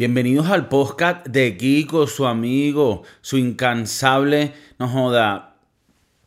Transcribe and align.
Bienvenidos 0.00 0.48
al 0.48 0.66
podcast 0.70 1.26
de 1.26 1.58
Kiko, 1.58 2.06
su 2.06 2.26
amigo, 2.26 3.02
su 3.20 3.36
incansable, 3.36 4.54
no 4.78 4.88
joda, 4.88 5.56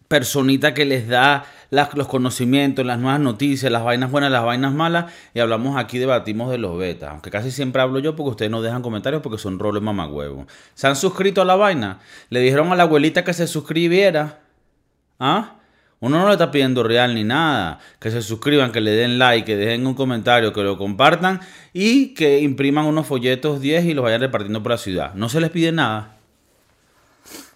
personita 0.08 0.76
que 0.76 0.86
les 0.86 1.08
da 1.08 1.46
los 1.72 2.08
conocimientos, 2.08 2.86
las 2.86 3.00
nuevas 3.00 3.20
noticias, 3.20 3.72
las 3.72 3.84
vainas 3.84 4.12
buenas, 4.12 4.32
las 4.32 4.46
vainas 4.46 4.74
malas. 4.74 5.12
Y 5.34 5.40
hablamos 5.40 5.76
aquí, 5.76 5.98
debatimos 5.98 6.52
de 6.52 6.60
los 6.60 6.78
betas. 6.78 7.10
Aunque 7.10 7.32
casi 7.32 7.50
siempre 7.50 7.82
hablo 7.82 7.98
yo 7.98 8.16
porque 8.16 8.30
ustedes 8.30 8.52
no 8.52 8.62
dejan 8.62 8.84
comentarios 8.84 9.24
porque 9.24 9.40
son 9.40 9.58
roles 9.58 9.82
mamagüevos. 9.82 10.46
¿Se 10.76 10.86
han 10.86 10.96
suscrito 10.96 11.42
a 11.42 11.46
la 11.46 11.56
vaina? 11.56 12.00
¿Le 12.30 12.42
dijeron 12.42 12.72
a 12.72 12.76
la 12.76 12.84
abuelita 12.84 13.24
que 13.24 13.34
se 13.34 13.48
suscribiera? 13.48 14.42
¿Ah? 15.20 15.56
Uno 16.04 16.20
no 16.20 16.28
le 16.28 16.34
está 16.34 16.52
pidiendo 16.52 16.84
real 16.84 17.16
ni 17.16 17.24
nada. 17.24 17.80
Que 17.98 18.12
se 18.12 18.22
suscriban, 18.22 18.74
que 18.74 18.82
le 18.82 18.92
den 18.92 19.18
like, 19.18 19.46
que 19.46 19.56
dejen 19.56 19.88
un 19.88 19.94
comentario, 19.94 20.52
que 20.52 20.62
lo 20.62 20.78
compartan 20.78 21.40
y 21.72 22.14
que 22.14 22.42
impriman 22.42 22.84
unos 22.84 23.08
folletos 23.08 23.62
10 23.62 23.86
y 23.86 23.94
los 23.94 24.04
vayan 24.04 24.20
repartiendo 24.20 24.62
por 24.62 24.74
la 24.74 24.78
ciudad. 24.78 25.14
No 25.14 25.30
se 25.30 25.40
les 25.40 25.50
pide 25.50 25.72
nada. 25.72 26.18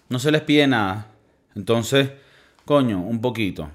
No 0.08 0.18
se 0.18 0.30
les 0.30 0.40
pide 0.40 0.66
nada. 0.66 1.08
Entonces, 1.56 2.08
coño, 2.64 3.02
un 3.02 3.20
poquito. 3.20 3.70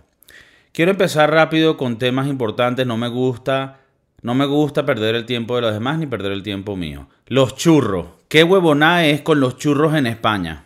Quiero 0.72 0.90
empezar 0.90 1.30
rápido 1.30 1.78
con 1.78 2.00
temas 2.00 2.26
importantes. 2.26 2.88
No 2.88 2.98
me 2.98 3.10
gusta. 3.10 3.78
No 4.24 4.34
me 4.34 4.48
gusta 4.48 4.88
perder 4.88 5.14
el 5.14 5.28
tiempo 5.28 5.56
de 5.56 5.62
los 5.62 5.74
demás 5.74 6.00
ni 6.00 6.08
perder 6.08 6.32
el 6.32 6.42
tiempo 6.42 6.76
mío. 6.76 7.08
Los 7.28 7.56
churros. 7.56 8.08
¿Qué 8.28 8.44
huevonada 8.44 9.06
es 9.06 9.22
con 9.22 9.40
los 9.40 9.56
churros 9.60 9.94
en 9.94 10.08
España? 10.08 10.64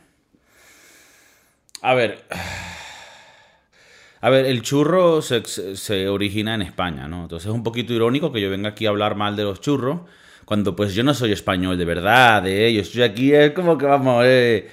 A 1.82 1.94
ver. 1.94 2.24
A 4.20 4.30
ver, 4.32 4.46
el 4.46 4.64
churro 4.64 5.22
se, 5.22 6.10
origina 6.10 6.56
en 6.56 6.64
España, 6.64 7.08
¿no? 7.08 7.24
Entonces 7.24 7.48
es 7.48 7.54
un 7.54 7.64
poquito 7.64 7.94
irónico 7.94 8.32
que 8.32 8.42
yo 8.42 8.50
venga 8.50 8.70
aquí 8.70 8.88
a 8.88 8.90
hablar 8.90 9.16
mal 9.16 9.36
de 9.36 9.44
los 9.44 9.62
churros, 9.62 10.02
cuando 10.46 10.76
pues 10.76 10.96
yo 10.96 11.04
no 11.04 11.14
soy 11.14 11.34
español 11.34 11.78
de 11.78 11.86
verdad, 11.86 12.42
de 12.42 12.68
ellos. 12.68 12.88
Estoy 12.88 13.04
aquí, 13.04 13.34
es 13.34 13.52
como 13.52 13.78
que 13.78 13.86
vamos, 13.86 14.24
eh. 14.26 14.70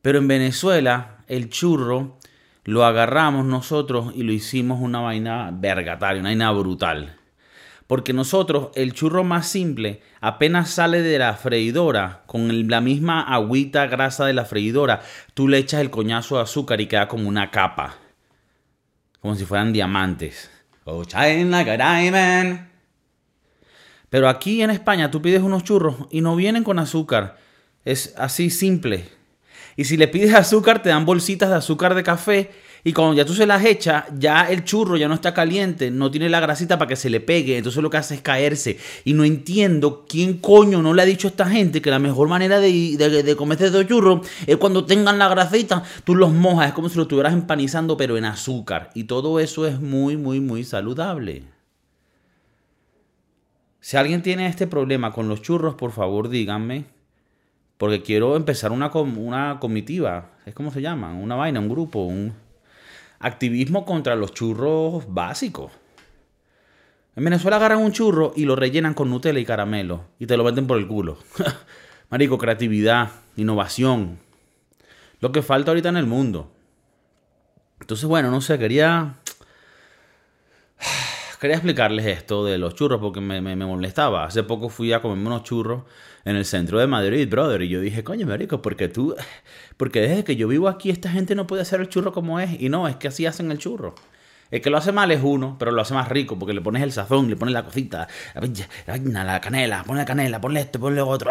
Pero 0.00 0.18
en 0.18 0.28
Venezuela, 0.28 1.24
el 1.26 1.50
churro 1.50 2.18
lo 2.64 2.84
agarramos 2.84 3.46
nosotros 3.46 4.12
y 4.14 4.22
lo 4.22 4.32
hicimos 4.32 4.80
una 4.80 5.00
vaina 5.00 5.50
vergataria, 5.52 6.20
una 6.20 6.28
vaina 6.30 6.52
brutal. 6.52 7.16
Porque 7.88 8.12
nosotros, 8.12 8.68
el 8.74 8.92
churro 8.92 9.24
más 9.24 9.48
simple, 9.48 10.02
apenas 10.20 10.70
sale 10.70 11.02
de 11.02 11.18
la 11.18 11.34
freidora, 11.34 12.22
con 12.26 12.68
la 12.68 12.80
misma 12.80 13.22
agüita 13.22 13.86
grasa 13.86 14.26
de 14.26 14.34
la 14.34 14.44
freidora, 14.44 15.00
tú 15.34 15.48
le 15.48 15.58
echas 15.58 15.80
el 15.80 15.90
coñazo 15.90 16.36
de 16.36 16.42
azúcar 16.42 16.80
y 16.80 16.86
queda 16.86 17.08
como 17.08 17.28
una 17.28 17.50
capa 17.50 17.96
como 19.20 19.34
si 19.34 19.44
fueran 19.44 19.72
diamantes. 19.72 20.50
Pero 24.10 24.28
aquí 24.28 24.62
en 24.62 24.70
España 24.70 25.10
tú 25.10 25.20
pides 25.20 25.42
unos 25.42 25.64
churros 25.64 25.96
y 26.10 26.20
no 26.20 26.34
vienen 26.36 26.64
con 26.64 26.78
azúcar. 26.78 27.38
Es 27.84 28.14
así 28.16 28.50
simple. 28.50 29.08
Y 29.76 29.84
si 29.84 29.96
le 29.96 30.08
pides 30.08 30.34
azúcar, 30.34 30.82
te 30.82 30.88
dan 30.88 31.04
bolsitas 31.04 31.50
de 31.50 31.56
azúcar 31.56 31.94
de 31.94 32.02
café 32.02 32.50
y 32.84 32.92
cuando 32.92 33.14
ya 33.14 33.24
tú 33.24 33.34
se 33.34 33.46
las 33.46 33.64
echas, 33.64 34.04
ya 34.18 34.48
el 34.50 34.64
churro 34.64 34.96
ya 34.96 35.08
no 35.08 35.14
está 35.14 35.34
caliente, 35.34 35.90
no 35.90 36.10
tiene 36.10 36.28
la 36.28 36.40
grasita 36.40 36.78
para 36.78 36.88
que 36.88 36.96
se 36.96 37.10
le 37.10 37.20
pegue, 37.20 37.56
entonces 37.56 37.82
lo 37.82 37.90
que 37.90 37.96
hace 37.96 38.14
es 38.14 38.20
caerse. 38.20 38.78
Y 39.04 39.14
no 39.14 39.24
entiendo 39.24 40.04
quién 40.08 40.38
coño 40.38 40.80
no 40.82 40.94
le 40.94 41.02
ha 41.02 41.04
dicho 41.04 41.28
a 41.28 41.30
esta 41.30 41.48
gente 41.48 41.82
que 41.82 41.90
la 41.90 41.98
mejor 41.98 42.28
manera 42.28 42.60
de, 42.60 42.96
de, 42.96 43.36
comerse 43.36 43.66
estos 43.66 43.86
churros 43.86 44.26
es 44.46 44.56
cuando 44.56 44.84
tengan 44.84 45.18
la 45.18 45.28
grasita, 45.28 45.82
tú 46.04 46.14
los 46.14 46.32
mojas, 46.32 46.68
es 46.68 46.74
como 46.74 46.88
si 46.88 46.96
lo 46.96 47.02
estuvieras 47.02 47.32
empanizando 47.32 47.96
pero 47.96 48.16
en 48.16 48.24
azúcar. 48.24 48.90
Y 48.94 49.04
todo 49.04 49.40
eso 49.40 49.66
es 49.66 49.80
muy, 49.80 50.16
muy, 50.16 50.40
muy 50.40 50.64
saludable. 50.64 51.44
Si 53.80 53.96
alguien 53.96 54.22
tiene 54.22 54.46
este 54.46 54.66
problema 54.66 55.12
con 55.12 55.28
los 55.28 55.42
churros, 55.42 55.74
por 55.74 55.92
favor 55.92 56.28
díganme. 56.28 56.84
Porque 57.76 58.02
quiero 58.02 58.36
empezar 58.36 58.72
una, 58.72 58.90
una 58.92 59.58
comitiva. 59.60 60.32
¿Es 60.44 60.52
como 60.52 60.72
se 60.72 60.82
llama? 60.82 61.14
Una 61.14 61.36
vaina, 61.36 61.60
un 61.60 61.68
grupo, 61.68 62.00
un 62.00 62.34
activismo 63.20 63.84
contra 63.84 64.16
los 64.16 64.32
churros 64.32 65.04
básicos. 65.12 65.72
En 67.16 67.24
Venezuela 67.24 67.56
agarran 67.56 67.80
un 67.80 67.92
churro 67.92 68.32
y 68.36 68.44
lo 68.44 68.54
rellenan 68.54 68.94
con 68.94 69.10
Nutella 69.10 69.40
y 69.40 69.44
caramelo 69.44 70.04
y 70.18 70.26
te 70.26 70.36
lo 70.36 70.44
venden 70.44 70.66
por 70.66 70.78
el 70.78 70.86
culo. 70.86 71.18
Marico, 72.10 72.38
creatividad, 72.38 73.10
innovación. 73.36 74.18
Lo 75.20 75.32
que 75.32 75.42
falta 75.42 75.72
ahorita 75.72 75.88
en 75.88 75.96
el 75.96 76.06
mundo. 76.06 76.52
Entonces, 77.80 78.06
bueno, 78.06 78.30
no 78.30 78.40
sé, 78.40 78.58
quería. 78.58 79.16
Quería 81.40 81.54
explicarles 81.54 82.04
esto 82.06 82.44
de 82.44 82.58
los 82.58 82.74
churros 82.74 83.00
porque 83.00 83.20
me, 83.20 83.54
molestaba. 83.54 84.24
Hace 84.24 84.42
poco 84.42 84.68
fui 84.68 84.92
a 84.92 85.00
comerme 85.00 85.28
unos 85.28 85.44
churros 85.44 85.84
en 86.24 86.34
el 86.34 86.44
centro 86.44 86.80
de 86.80 86.88
Madrid, 86.88 87.28
brother. 87.30 87.62
Y 87.62 87.68
yo 87.68 87.80
dije, 87.80 88.02
coño, 88.02 88.26
marico, 88.26 88.60
porque 88.60 88.88
tú, 88.88 89.14
porque 89.76 90.00
desde 90.00 90.24
que 90.24 90.34
yo 90.34 90.48
vivo 90.48 90.66
aquí 90.66 90.90
esta 90.90 91.10
gente 91.10 91.36
no 91.36 91.46
puede 91.46 91.62
hacer 91.62 91.80
el 91.80 91.88
churro 91.88 92.12
como 92.12 92.40
es. 92.40 92.60
Y 92.60 92.68
no, 92.68 92.88
es 92.88 92.96
que 92.96 93.06
así 93.06 93.24
hacen 93.24 93.52
el 93.52 93.58
churro. 93.58 93.94
El 94.50 94.60
que 94.60 94.70
lo 94.70 94.78
hace 94.78 94.90
mal 94.90 95.12
es 95.12 95.20
uno, 95.22 95.56
pero 95.58 95.70
lo 95.70 95.80
hace 95.82 95.94
más 95.94 96.08
rico 96.08 96.36
porque 96.38 96.54
le 96.54 96.60
pones 96.60 96.82
el 96.82 96.90
sazón, 96.90 97.28
le 97.28 97.36
pones 97.36 97.52
la 97.52 97.64
cosita, 97.64 98.08
la, 98.86 99.24
la 99.24 99.40
canela, 99.40 99.84
ponle 99.84 100.02
la 100.02 100.06
canela, 100.06 100.40
ponle 100.40 100.60
esto, 100.60 100.80
ponle 100.80 101.02
otro. 101.02 101.30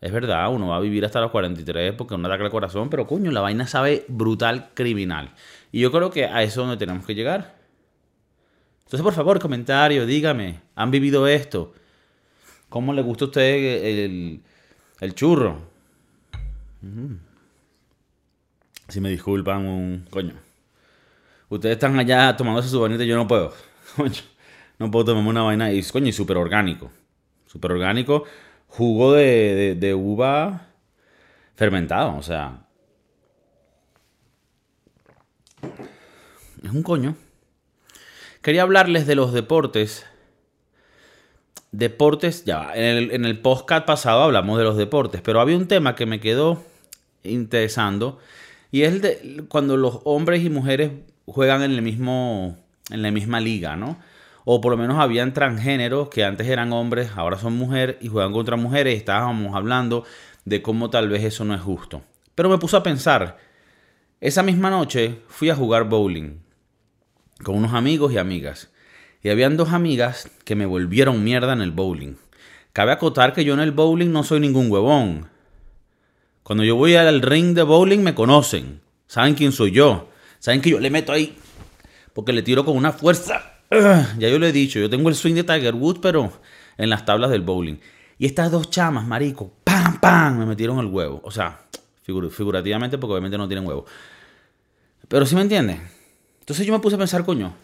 Es 0.00 0.12
verdad, 0.12 0.52
uno 0.52 0.68
va 0.68 0.76
a 0.76 0.80
vivir 0.80 1.04
hasta 1.04 1.20
los 1.20 1.30
43 1.30 1.92
porque 1.92 2.14
uno 2.14 2.26
ataca 2.26 2.44
el 2.44 2.50
corazón, 2.50 2.88
pero 2.90 3.06
coño, 3.06 3.30
la 3.30 3.40
vaina 3.40 3.66
sabe 3.66 4.04
brutal, 4.08 4.70
criminal. 4.74 5.30
Y 5.70 5.80
yo 5.80 5.92
creo 5.92 6.10
que 6.10 6.24
a 6.24 6.42
eso 6.42 6.62
es 6.62 6.68
donde 6.68 6.76
tenemos 6.76 7.06
que 7.06 7.14
llegar. 7.14 7.55
Entonces, 8.86 9.02
por 9.02 9.14
favor, 9.14 9.40
comentario, 9.40 10.06
dígame, 10.06 10.60
¿han 10.76 10.92
vivido 10.92 11.26
esto? 11.26 11.74
¿Cómo 12.68 12.92
le 12.92 13.02
gusta 13.02 13.24
a 13.24 13.28
usted 13.28 13.42
el, 13.84 14.42
el 15.00 15.14
churro? 15.16 15.58
Si 18.86 19.00
me 19.00 19.10
disculpan, 19.10 19.66
un 19.66 20.06
coño. 20.08 20.34
Ustedes 21.48 21.74
están 21.74 21.98
allá 21.98 22.36
tomándose 22.36 22.68
su 22.68 22.80
vainita 22.80 23.02
y 23.02 23.08
yo 23.08 23.16
no 23.16 23.26
puedo. 23.26 23.52
Coño, 23.96 24.22
no 24.78 24.88
puedo 24.92 25.06
tomarme 25.06 25.30
una 25.30 25.42
vaina 25.42 25.72
y, 25.72 25.82
coño, 25.82 26.06
y 26.06 26.12
súper 26.12 26.36
orgánico. 26.36 26.92
Súper 27.46 27.72
orgánico. 27.72 28.22
Jugo 28.68 29.14
de, 29.14 29.74
de 29.74 29.94
uva 29.94 30.68
fermentado, 31.56 32.16
o 32.16 32.22
sea. 32.22 32.68
Es 36.62 36.70
un 36.70 36.84
coño. 36.84 37.16
Quería 38.46 38.62
hablarles 38.62 39.08
de 39.08 39.16
los 39.16 39.32
deportes 39.32 40.06
deportes, 41.72 42.44
ya, 42.44 42.70
en 42.76 42.84
el, 42.84 43.10
en 43.10 43.24
el 43.24 43.40
podcast 43.40 43.84
pasado 43.84 44.22
hablamos 44.22 44.56
de 44.56 44.62
los 44.62 44.76
deportes, 44.76 45.20
pero 45.20 45.40
había 45.40 45.56
un 45.56 45.66
tema 45.66 45.96
que 45.96 46.06
me 46.06 46.20
quedó 46.20 46.62
interesando 47.24 48.20
y 48.70 48.82
es 48.82 49.02
de 49.02 49.42
cuando 49.48 49.76
los 49.76 49.98
hombres 50.04 50.44
y 50.44 50.48
mujeres 50.48 50.92
juegan 51.26 51.64
en 51.64 51.72
el 51.72 51.82
mismo, 51.82 52.56
en 52.90 53.02
la 53.02 53.10
misma 53.10 53.40
liga, 53.40 53.74
¿no? 53.74 53.98
O 54.44 54.60
por 54.60 54.70
lo 54.70 54.78
menos 54.78 55.00
habían 55.00 55.34
transgéneros 55.34 56.08
que 56.08 56.24
antes 56.24 56.46
eran 56.46 56.72
hombres, 56.72 57.10
ahora 57.16 57.38
son 57.38 57.56
mujeres 57.56 57.96
y 58.00 58.06
juegan 58.06 58.32
contra 58.32 58.54
mujeres 58.54 58.94
y 58.94 58.98
estábamos 58.98 59.56
hablando 59.56 60.04
de 60.44 60.62
cómo 60.62 60.88
tal 60.88 61.08
vez 61.08 61.24
eso 61.24 61.44
no 61.44 61.52
es 61.52 61.62
justo. 61.62 62.02
Pero 62.36 62.48
me 62.48 62.58
puse 62.58 62.76
a 62.76 62.84
pensar, 62.84 63.38
esa 64.20 64.44
misma 64.44 64.70
noche 64.70 65.18
fui 65.26 65.50
a 65.50 65.56
jugar 65.56 65.88
bowling 65.88 66.45
con 67.42 67.56
unos 67.56 67.74
amigos 67.74 68.12
y 68.12 68.18
amigas. 68.18 68.70
Y 69.22 69.30
habían 69.30 69.56
dos 69.56 69.72
amigas 69.72 70.30
que 70.44 70.54
me 70.54 70.66
volvieron 70.66 71.24
mierda 71.24 71.52
en 71.52 71.60
el 71.60 71.72
bowling. 71.72 72.16
Cabe 72.72 72.92
acotar 72.92 73.32
que 73.32 73.44
yo 73.44 73.54
en 73.54 73.60
el 73.60 73.72
bowling 73.72 74.12
no 74.12 74.22
soy 74.22 74.40
ningún 74.40 74.70
huevón. 74.70 75.28
Cuando 76.42 76.62
yo 76.62 76.76
voy 76.76 76.94
al 76.94 77.22
ring 77.22 77.54
de 77.54 77.62
bowling 77.62 78.02
me 78.02 78.14
conocen. 78.14 78.80
Saben 79.06 79.34
quién 79.34 79.52
soy 79.52 79.72
yo. 79.72 80.10
Saben 80.38 80.60
que 80.60 80.70
yo 80.70 80.78
le 80.78 80.90
meto 80.90 81.12
ahí 81.12 81.36
porque 82.16 82.32
le 82.32 82.42
tiro 82.42 82.64
con 82.64 82.76
una 82.76 82.92
fuerza. 82.92 83.52
Ya 84.18 84.28
yo 84.28 84.38
le 84.38 84.48
he 84.48 84.52
dicho, 84.52 84.78
yo 84.78 84.88
tengo 84.88 85.08
el 85.08 85.14
swing 85.14 85.34
de 85.34 85.44
Tiger 85.44 85.74
Woods, 85.74 85.98
pero 86.00 86.32
en 86.78 86.88
las 86.88 87.04
tablas 87.04 87.30
del 87.30 87.42
bowling. 87.42 87.76
Y 88.18 88.24
estas 88.24 88.50
dos 88.50 88.70
chamas, 88.70 89.06
marico, 89.06 89.52
¡pam, 89.64 90.00
pam! 90.00 90.38
Me 90.38 90.46
metieron 90.46 90.78
el 90.78 90.86
huevo. 90.86 91.20
O 91.24 91.30
sea, 91.30 91.60
figurativamente 92.02 92.96
porque 92.96 93.12
obviamente 93.12 93.36
no 93.36 93.48
tienen 93.48 93.66
huevo. 93.66 93.84
Pero 95.08 95.26
sí 95.26 95.34
me 95.34 95.42
entienden. 95.42 95.95
Entonces 96.46 96.64
yo 96.64 96.72
me 96.72 96.78
puse 96.78 96.94
a 96.94 96.98
pensar, 96.98 97.24
coño, 97.24 97.54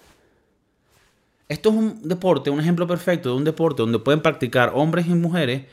esto 1.49 1.69
es 1.69 1.77
un 1.77 2.09
deporte, 2.09 2.51
un 2.51 2.59
ejemplo 2.59 2.89
perfecto 2.89 3.29
de 3.29 3.37
un 3.37 3.45
deporte 3.45 3.81
donde 3.81 4.01
pueden 4.01 4.23
practicar 4.23 4.73
hombres 4.75 5.07
y 5.07 5.11
mujeres 5.11 5.67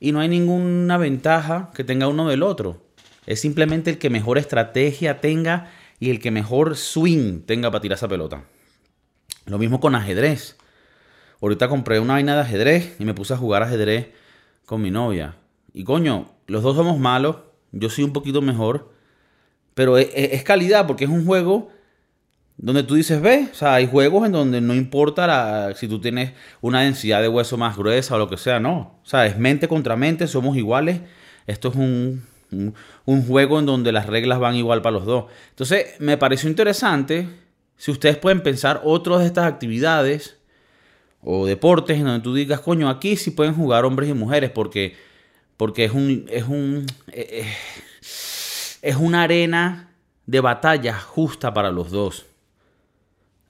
y 0.00 0.12
no 0.12 0.20
hay 0.20 0.28
ninguna 0.28 0.98
ventaja 0.98 1.70
que 1.74 1.82
tenga 1.82 2.08
uno 2.08 2.28
del 2.28 2.42
otro. 2.42 2.82
Es 3.24 3.40
simplemente 3.40 3.88
el 3.88 3.96
que 3.96 4.10
mejor 4.10 4.36
estrategia 4.36 5.22
tenga 5.22 5.70
y 5.98 6.10
el 6.10 6.20
que 6.20 6.30
mejor 6.30 6.76
swing 6.76 7.40
tenga 7.40 7.70
para 7.70 7.80
tirar 7.80 7.96
esa 7.96 8.06
pelota. 8.06 8.44
Lo 9.46 9.56
mismo 9.56 9.80
con 9.80 9.94
ajedrez. 9.94 10.58
Ahorita 11.40 11.70
compré 11.70 12.00
una 12.00 12.12
vaina 12.12 12.34
de 12.34 12.42
ajedrez 12.42 12.96
y 12.98 13.06
me 13.06 13.14
puse 13.14 13.32
a 13.32 13.38
jugar 13.38 13.62
ajedrez 13.62 14.08
con 14.66 14.82
mi 14.82 14.90
novia. 14.90 15.36
Y 15.72 15.84
coño, 15.84 16.28
los 16.48 16.62
dos 16.62 16.76
somos 16.76 16.98
malos. 16.98 17.36
Yo 17.70 17.88
soy 17.88 18.04
un 18.04 18.12
poquito 18.12 18.42
mejor. 18.42 18.92
Pero 19.72 19.96
es, 19.96 20.10
es 20.12 20.42
calidad 20.42 20.86
porque 20.86 21.04
es 21.04 21.10
un 21.10 21.24
juego 21.24 21.70
donde 22.62 22.84
tú 22.84 22.94
dices, 22.94 23.20
ve, 23.20 23.48
o 23.50 23.54
sea, 23.54 23.74
hay 23.74 23.88
juegos 23.88 24.24
en 24.24 24.30
donde 24.30 24.60
no 24.60 24.72
importa 24.72 25.26
la, 25.26 25.74
si 25.74 25.88
tú 25.88 26.00
tienes 26.00 26.32
una 26.60 26.82
densidad 26.82 27.20
de 27.20 27.26
hueso 27.26 27.56
más 27.56 27.76
gruesa 27.76 28.14
o 28.14 28.18
lo 28.18 28.30
que 28.30 28.36
sea, 28.36 28.60
no. 28.60 29.00
O 29.02 29.06
sea, 29.06 29.26
es 29.26 29.36
mente 29.36 29.66
contra 29.66 29.96
mente, 29.96 30.28
somos 30.28 30.56
iguales. 30.56 31.00
Esto 31.48 31.70
es 31.70 31.74
un, 31.74 32.22
un, 33.04 33.26
juego 33.26 33.58
en 33.58 33.66
donde 33.66 33.90
las 33.90 34.06
reglas 34.06 34.38
van 34.38 34.54
igual 34.54 34.80
para 34.80 34.94
los 34.94 35.04
dos. 35.04 35.24
Entonces, 35.50 35.86
me 35.98 36.16
pareció 36.16 36.48
interesante 36.48 37.28
si 37.76 37.90
ustedes 37.90 38.16
pueden 38.16 38.44
pensar 38.44 38.80
otras 38.84 39.18
de 39.20 39.26
estas 39.26 39.46
actividades 39.46 40.36
o 41.20 41.46
deportes 41.46 41.98
en 41.98 42.04
donde 42.04 42.22
tú 42.22 42.32
digas, 42.32 42.60
coño, 42.60 42.88
aquí 42.88 43.16
sí 43.16 43.32
pueden 43.32 43.54
jugar 43.54 43.84
hombres 43.84 44.08
y 44.08 44.14
mujeres 44.14 44.52
porque, 44.52 44.94
porque 45.56 45.86
es 45.86 45.92
un, 45.92 46.26
es 46.30 46.44
un, 46.44 46.86
eh, 47.08 47.42
eh, 47.42 47.56
es 48.82 48.96
una 48.96 49.24
arena 49.24 49.90
de 50.26 50.38
batalla 50.38 50.96
justa 51.00 51.52
para 51.52 51.72
los 51.72 51.90
dos. 51.90 52.26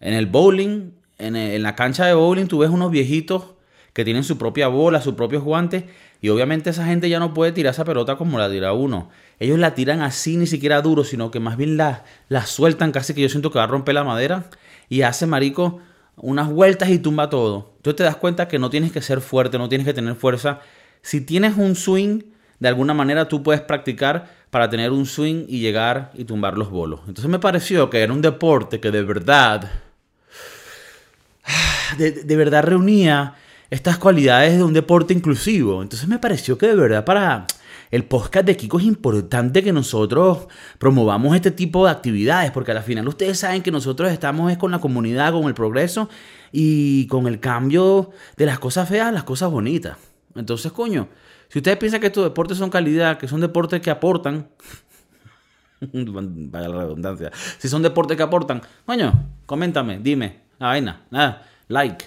En 0.03 0.15
el 0.15 0.27
bowling, 0.27 0.91
en, 1.19 1.63
la 1.63 1.75
cancha 1.75 2.05
de 2.05 2.15
bowling, 2.15 2.47
tú 2.47 2.59
ves 2.59 2.71
unos 2.71 2.91
viejitos 2.91 3.55
que 3.93 4.05
tienen 4.05 4.25
su 4.25 4.37
propia 4.37 4.69
bola, 4.69 5.01
sus 5.01 5.15
propios 5.15 5.43
guantes, 5.45 5.85
y 6.21 6.29
obviamente 6.29 6.71
esa 6.71 6.85
gente 6.85 7.09
ya 7.09 7.19
no 7.19 7.33
puede 7.33 7.53
tirar 7.53 7.73
esa 7.73 7.85
pelota 7.85 8.17
como 8.17 8.39
la 8.39 8.51
tira 8.51 8.73
uno. 8.73 9.11
Ellos 9.39 9.59
la 9.59 9.75
tiran 9.75 10.03
así, 10.03 10.37
ni 10.37 10.47
siquiera 10.47 10.83
duro, 10.83 11.05
sino 11.05 11.31
que 11.31 11.41
más 11.41 11.57
bien 11.57 11.77
la, 11.77 12.05
la 12.29 12.47
sueltan 12.47 12.91
casi 12.93 13.15
que 13.15 13.23
yo 13.23 13.29
siento 13.29 13.51
que 13.51 13.59
va 13.59 13.65
a 13.65 13.69
romper 13.69 13.95
la 13.95 14.05
madera 14.05 14.45
y 14.89 15.03
hace 15.03 15.27
marico 15.27 15.81
unas 16.17 16.49
vueltas 16.51 16.91
y 16.91 16.99
tumba 16.99 17.31
todo. 17.31 17.73
Tú 17.83 17.95
te 17.95 18.03
das 18.03 18.17
cuenta 18.17 18.49
que 18.49 18.59
no 18.59 18.71
tienes 18.71 18.93
que 18.93 19.03
ser 19.03 19.21
fuerte, 19.21 19.59
no 19.59 19.69
tienes 19.69 19.87
que 19.87 19.95
tener 19.95 20.15
fuerza. 20.15 20.61
Si 21.01 21.21
tienes 21.21 21.57
un 21.57 21.77
swing, 21.77 22.23
de 22.59 22.69
alguna 22.69 22.95
manera 22.95 23.29
tú 23.29 23.43
puedes 23.43 23.63
practicar 23.63 24.31
para 24.51 24.69
tener 24.69 24.91
un 24.93 25.07
swing 25.07 25.47
y 25.49 25.61
llegar 25.61 26.11
y 26.15 26.25
tumbar 26.25 26.59
los 26.59 26.71
bolos. 26.71 27.01
Entonces 27.09 27.31
me 27.31 27.39
pareció 27.39 27.91
que 27.91 28.03
era 28.03 28.13
un 28.13 28.23
deporte 28.23 28.81
que 28.81 28.91
de 28.91 29.03
verdad, 29.03 29.69
de, 31.99 32.37
verdad 32.37 32.65
reunía 32.65 33.35
estas 33.71 33.99
cualidades 33.99 34.57
de 34.57 34.63
un 34.63 34.73
deporte 34.73 35.15
inclusivo. 35.15 35.83
Entonces 35.83 36.09
me 36.09 36.19
pareció 36.19 36.59
que 36.59 36.67
de 36.67 36.75
verdad 36.75 37.05
para 37.05 37.47
el 37.91 38.05
podcast 38.05 38.47
de 38.47 38.57
Kiko 38.57 38.79
es 38.79 38.87
importante 38.87 39.63
que 39.63 39.73
nosotros 39.73 40.49
promovamos 40.79 41.37
este 41.37 41.51
tipo 41.51 41.85
de 41.85 41.93
actividades, 41.93 42.51
porque 42.51 42.73
al 42.73 42.83
final 42.83 43.07
ustedes 43.07 43.39
saben 43.39 43.63
que 43.63 43.71
nosotros 43.71 44.11
estamos 44.11 44.51
es 44.51 44.59
con 44.59 44.71
la 44.71 44.81
comunidad, 44.81 45.33
con 45.33 45.45
el 45.45 45.55
progreso 45.55 46.09
y 46.51 47.07
con 47.09 47.27
el 47.27 47.39
cambio 47.39 48.11
de 48.37 48.47
las 48.47 48.59
cosas 48.59 48.89
feas 48.89 49.09
a 49.09 49.13
las 49.13 49.25
cosas 49.25 49.51
bonitas. 49.51 49.97
Entonces, 50.35 50.73
coño, 50.73 51.09
si 51.49 51.59
ustedes 51.59 51.77
piensan 51.77 52.01
que 52.01 52.07
estos 52.07 52.25
deportes 52.25 52.57
son 52.57 52.71
calidad, 52.71 53.19
que 53.19 53.29
son 53.29 53.43
deportes 53.43 53.83
que 53.83 53.91
aportan, 53.91 54.49
vaya 55.93 56.69
la 56.69 56.81
redundancia, 56.85 57.31
si 57.59 57.69
son 57.69 57.83
deportes 57.83 58.17
que 58.17 58.23
aportan, 58.23 58.63
coño, 58.87 59.13
coméntame, 59.45 59.99
dime, 59.99 60.41
la 60.59 60.69
vaina, 60.69 61.03
nada, 61.11 61.47
like. 61.73 62.07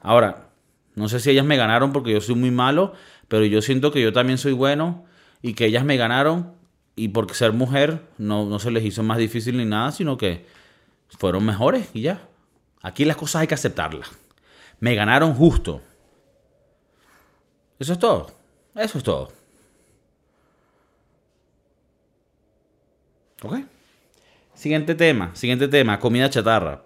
Ahora, 0.00 0.48
no 0.94 1.08
sé 1.08 1.20
si 1.20 1.30
ellas 1.30 1.44
me 1.44 1.56
ganaron 1.56 1.92
porque 1.92 2.12
yo 2.12 2.20
soy 2.20 2.34
muy 2.34 2.50
malo, 2.50 2.94
pero 3.28 3.44
yo 3.44 3.62
siento 3.62 3.90
que 3.92 4.00
yo 4.00 4.12
también 4.12 4.38
soy 4.38 4.52
bueno 4.52 5.04
y 5.42 5.54
que 5.54 5.66
ellas 5.66 5.84
me 5.84 5.96
ganaron 5.96 6.54
y 6.96 7.08
porque 7.08 7.34
ser 7.34 7.52
mujer 7.52 8.02
no, 8.18 8.46
no 8.46 8.58
se 8.58 8.70
les 8.70 8.84
hizo 8.84 9.02
más 9.02 9.18
difícil 9.18 9.56
ni 9.56 9.64
nada, 9.64 9.92
sino 9.92 10.16
que 10.16 10.46
fueron 11.08 11.44
mejores 11.44 11.88
y 11.94 12.02
ya. 12.02 12.26
Aquí 12.82 13.04
las 13.04 13.16
cosas 13.16 13.42
hay 13.42 13.46
que 13.46 13.54
aceptarlas. 13.54 14.08
Me 14.80 14.94
ganaron 14.94 15.34
justo. 15.34 15.82
Eso 17.78 17.92
es 17.92 17.98
todo. 17.98 18.32
Eso 18.74 18.98
es 18.98 19.04
todo. 19.04 19.32
¿Ok? 23.42 23.58
Siguiente 24.54 24.96
tema, 24.96 25.30
siguiente 25.34 25.68
tema, 25.68 26.00
comida 26.00 26.28
chatarra. 26.28 26.82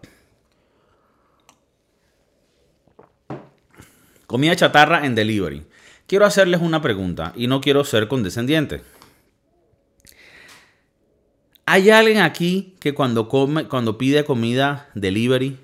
Comida 4.32 4.56
chatarra 4.56 5.04
en 5.04 5.14
delivery. 5.14 5.62
Quiero 6.06 6.24
hacerles 6.24 6.62
una 6.62 6.80
pregunta 6.80 7.34
y 7.36 7.48
no 7.48 7.60
quiero 7.60 7.84
ser 7.84 8.08
condescendiente. 8.08 8.80
¿Hay 11.66 11.90
alguien 11.90 12.16
aquí 12.16 12.74
que 12.80 12.94
cuando 12.94 13.28
come, 13.28 13.68
cuando 13.68 13.98
pide 13.98 14.24
comida 14.24 14.88
delivery, 14.94 15.58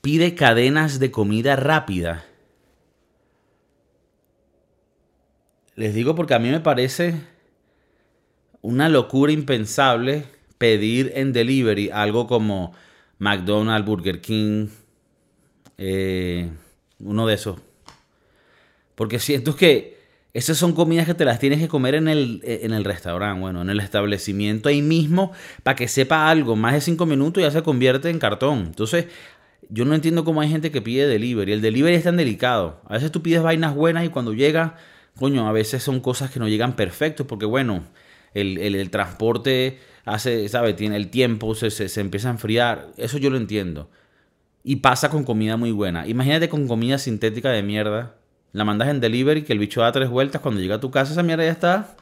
pide 0.00 0.34
cadenas 0.34 0.98
de 0.98 1.12
comida 1.12 1.54
rápida? 1.54 2.24
Les 5.76 5.94
digo 5.94 6.16
porque 6.16 6.34
a 6.34 6.40
mí 6.40 6.50
me 6.50 6.58
parece 6.58 7.14
una 8.62 8.88
locura 8.88 9.30
impensable 9.30 10.24
pedir 10.58 11.12
en 11.14 11.32
delivery 11.32 11.88
algo 11.90 12.26
como 12.26 12.72
McDonald's, 13.20 13.86
Burger 13.86 14.20
King, 14.20 14.70
eh, 15.76 16.50
uno 17.00 17.26
de 17.26 17.34
esos. 17.34 17.58
Porque 18.94 19.18
siento 19.18 19.56
que 19.56 19.98
esas 20.34 20.58
son 20.58 20.72
comidas 20.72 21.06
que 21.06 21.14
te 21.14 21.24
las 21.24 21.38
tienes 21.38 21.60
que 21.60 21.68
comer 21.68 21.94
en 21.94 22.08
el, 22.08 22.40
en 22.44 22.72
el 22.72 22.84
restaurante, 22.84 23.40
bueno, 23.40 23.62
en 23.62 23.70
el 23.70 23.80
establecimiento 23.80 24.68
ahí 24.68 24.82
mismo, 24.82 25.32
para 25.62 25.76
que 25.76 25.88
sepa 25.88 26.30
algo. 26.30 26.56
Más 26.56 26.74
de 26.74 26.80
cinco 26.80 27.06
minutos 27.06 27.42
ya 27.42 27.50
se 27.50 27.62
convierte 27.62 28.10
en 28.10 28.18
cartón. 28.18 28.64
Entonces, 28.66 29.06
yo 29.68 29.84
no 29.84 29.94
entiendo 29.94 30.24
cómo 30.24 30.40
hay 30.40 30.48
gente 30.48 30.70
que 30.70 30.82
pide 30.82 31.06
delivery. 31.06 31.52
El 31.52 31.60
delivery 31.60 31.96
es 31.96 32.04
tan 32.04 32.16
delicado. 32.16 32.80
A 32.86 32.94
veces 32.94 33.10
tú 33.12 33.22
pides 33.22 33.42
vainas 33.42 33.74
buenas 33.74 34.04
y 34.04 34.08
cuando 34.08 34.32
llega 34.32 34.76
coño, 35.18 35.48
a 35.48 35.52
veces 35.52 35.82
son 35.82 36.00
cosas 36.00 36.30
que 36.30 36.38
no 36.38 36.48
llegan 36.48 36.76
perfectos 36.76 37.26
porque, 37.26 37.44
bueno, 37.44 37.82
el, 38.34 38.90
transporte 38.90 39.78
hace, 40.04 40.48
¿sabe? 40.48 40.74
Tiene 40.74 40.96
el 40.96 41.08
tiempo, 41.10 41.54
se, 41.54 41.70
se, 41.70 42.00
empieza 42.00 42.28
a 42.28 42.32
enfriar. 42.32 42.88
Eso 42.96 43.18
yo 43.18 43.30
lo 43.30 43.36
entiendo. 43.36 43.90
Y 44.68 44.76
pasa 44.76 45.08
con 45.08 45.24
comida 45.24 45.56
muy 45.56 45.72
buena. 45.72 46.06
Imagínate 46.06 46.50
con 46.50 46.68
comida 46.68 46.98
sintética 46.98 47.48
de 47.48 47.62
mierda. 47.62 48.16
La 48.52 48.66
mandas 48.66 48.88
en 48.88 49.00
delivery, 49.00 49.42
que 49.42 49.54
el 49.54 49.58
bicho 49.58 49.80
da 49.80 49.90
tres 49.92 50.10
vueltas. 50.10 50.42
Cuando 50.42 50.60
llega 50.60 50.74
a 50.74 50.78
tu 50.78 50.90
casa, 50.90 51.12
esa 51.12 51.22
mierda 51.22 51.42
ya 51.42 51.52
está 51.52 51.96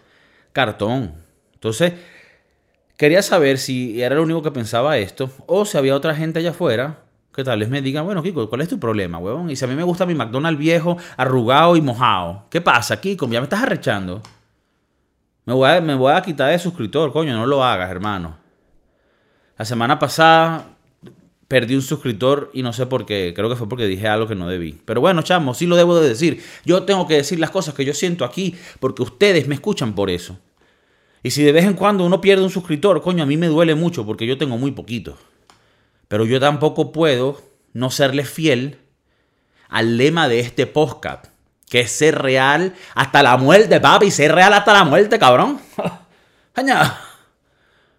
cartón. 0.52 1.14
Entonces, 1.54 1.92
quería 2.96 3.22
saber 3.22 3.58
si 3.58 4.02
era 4.02 4.16
el 4.16 4.20
único 4.20 4.42
que 4.42 4.50
pensaba 4.50 4.98
esto 4.98 5.30
o 5.46 5.64
si 5.64 5.78
había 5.78 5.94
otra 5.94 6.16
gente 6.16 6.40
allá 6.40 6.50
afuera 6.50 7.04
que 7.32 7.44
tal 7.44 7.60
vez 7.60 7.68
me 7.68 7.80
digan, 7.82 8.04
bueno, 8.04 8.20
Kiko, 8.20 8.48
¿cuál 8.48 8.62
es 8.62 8.68
tu 8.68 8.80
problema, 8.80 9.18
huevón? 9.18 9.48
Y 9.48 9.54
si 9.54 9.64
a 9.64 9.68
mí 9.68 9.76
me 9.76 9.84
gusta 9.84 10.04
mi 10.04 10.16
McDonald's 10.16 10.58
viejo, 10.58 10.96
arrugado 11.16 11.76
y 11.76 11.80
mojado, 11.80 12.46
¿qué 12.50 12.60
pasa, 12.60 13.00
Kiko? 13.00 13.28
Ya 13.28 13.38
me 13.38 13.44
estás 13.44 13.62
arrechando. 13.62 14.22
Me 15.44 15.54
voy 15.54 15.70
a, 15.70 15.80
me 15.80 15.94
voy 15.94 16.12
a 16.12 16.20
quitar 16.20 16.50
de 16.50 16.58
suscriptor, 16.58 17.12
coño, 17.12 17.32
no 17.32 17.46
lo 17.46 17.62
hagas, 17.62 17.88
hermano. 17.92 18.38
La 19.56 19.64
semana 19.64 20.00
pasada 20.00 20.75
perdí 21.48 21.74
un 21.74 21.82
suscriptor 21.82 22.50
y 22.52 22.62
no 22.62 22.72
sé 22.72 22.86
por 22.86 23.06
qué. 23.06 23.32
Creo 23.34 23.48
que 23.48 23.56
fue 23.56 23.68
porque 23.68 23.86
dije 23.86 24.08
algo 24.08 24.26
que 24.26 24.34
no 24.34 24.48
debí. 24.48 24.78
Pero 24.84 25.00
bueno, 25.00 25.22
chamo, 25.22 25.54
sí 25.54 25.66
lo 25.66 25.76
debo 25.76 25.98
de 26.00 26.08
decir. 26.08 26.42
Yo 26.64 26.82
tengo 26.82 27.06
que 27.06 27.14
decir 27.14 27.38
las 27.38 27.50
cosas 27.50 27.74
que 27.74 27.84
yo 27.84 27.94
siento 27.94 28.24
aquí 28.24 28.54
porque 28.80 29.02
ustedes 29.02 29.46
me 29.46 29.54
escuchan 29.54 29.94
por 29.94 30.10
eso. 30.10 30.38
Y 31.22 31.30
si 31.30 31.42
de 31.42 31.52
vez 31.52 31.64
en 31.64 31.74
cuando 31.74 32.04
uno 32.04 32.20
pierde 32.20 32.44
un 32.44 32.50
suscriptor, 32.50 33.02
coño, 33.02 33.22
a 33.22 33.26
mí 33.26 33.36
me 33.36 33.48
duele 33.48 33.74
mucho 33.74 34.04
porque 34.06 34.26
yo 34.26 34.38
tengo 34.38 34.58
muy 34.58 34.72
poquito. 34.72 35.16
Pero 36.08 36.24
yo 36.24 36.38
tampoco 36.38 36.92
puedo 36.92 37.42
no 37.72 37.90
serle 37.90 38.24
fiel 38.24 38.78
al 39.68 39.96
lema 39.96 40.28
de 40.28 40.40
este 40.40 40.66
podcast, 40.66 41.26
que 41.68 41.80
es 41.80 41.90
ser 41.90 42.22
real 42.22 42.74
hasta 42.94 43.22
la 43.22 43.36
muerte, 43.36 43.80
papi, 43.80 44.10
ser 44.10 44.32
real 44.34 44.52
hasta 44.52 44.72
la 44.72 44.84
muerte, 44.84 45.18
cabrón. 45.18 45.60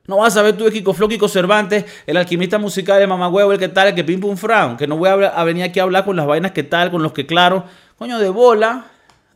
No 0.07 0.17
vas 0.17 0.37
a 0.37 0.41
ver 0.41 0.55
tú 0.55 0.63
de 0.63 0.71
Kiko 0.71 0.93
Kiko 0.93 1.27
Cervantes, 1.27 1.85
el 2.07 2.15
alquimista 2.15 2.57
musical 2.57 2.99
de 2.99 3.07
Mamagüevo, 3.07 3.51
el 3.51 3.59
que 3.59 3.67
tal, 3.67 3.89
el 3.89 3.95
que 3.95 4.05
pim 4.05 4.21
pum 4.21 4.37
frown, 4.37 4.77
que 4.77 4.87
no 4.87 4.95
voy 4.95 5.09
a, 5.09 5.43
venir 5.43 5.65
aquí 5.65 5.81
a 5.81 5.83
hablar 5.83 6.05
con 6.05 6.15
las 6.15 6.25
vainas 6.25 6.53
que 6.53 6.63
tal, 6.63 6.89
con 6.89 7.03
los 7.03 7.11
que 7.11 7.25
claro, 7.25 7.65
coño, 7.97 8.17
de 8.17 8.29
bola, 8.29 8.85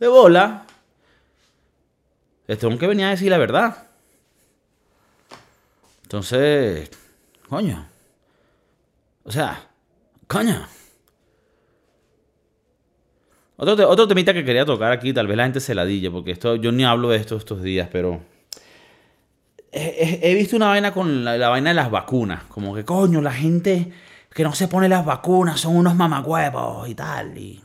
de 0.00 0.08
bola. 0.08 0.64
Les 2.46 2.58
tengo 2.58 2.78
que 2.78 2.86
venir 2.86 3.04
a 3.04 3.10
decir 3.10 3.30
la 3.30 3.36
verdad. 3.36 3.86
Entonces, 6.04 6.90
coño. 7.50 7.86
O 9.24 9.30
sea, 9.30 9.68
coño. 10.26 10.66
Otro, 13.56 13.88
otro 13.90 14.08
temita 14.08 14.32
que 14.32 14.44
quería 14.44 14.64
tocar 14.64 14.90
aquí, 14.90 15.12
tal 15.12 15.26
vez 15.26 15.36
la 15.36 15.44
gente 15.44 15.60
se 15.60 15.74
la 15.74 15.84
dille, 15.84 16.10
porque 16.10 16.30
esto, 16.30 16.56
yo 16.56 16.72
ni 16.72 16.84
hablo 16.84 17.10
de 17.10 17.18
esto 17.18 17.36
estos 17.36 17.62
días, 17.62 17.90
pero 17.92 18.31
he, 19.72 20.34
visto 20.34 20.56
una 20.56 20.68
vaina 20.68 20.92
con 20.92 21.24
la, 21.24 21.48
vaina 21.48 21.70
de 21.70 21.74
las 21.74 21.90
vacunas. 21.90 22.44
Como 22.44 22.74
que, 22.74 22.84
coño, 22.84 23.20
la 23.20 23.32
gente 23.32 23.92
que 24.32 24.44
no 24.44 24.54
se 24.54 24.68
pone 24.68 24.88
las 24.88 25.04
vacunas 25.04 25.60
son 25.60 25.76
unos 25.76 25.94
mamacuevos 25.94 26.88
y 26.88 26.94
tal. 26.94 27.36
Y... 27.36 27.60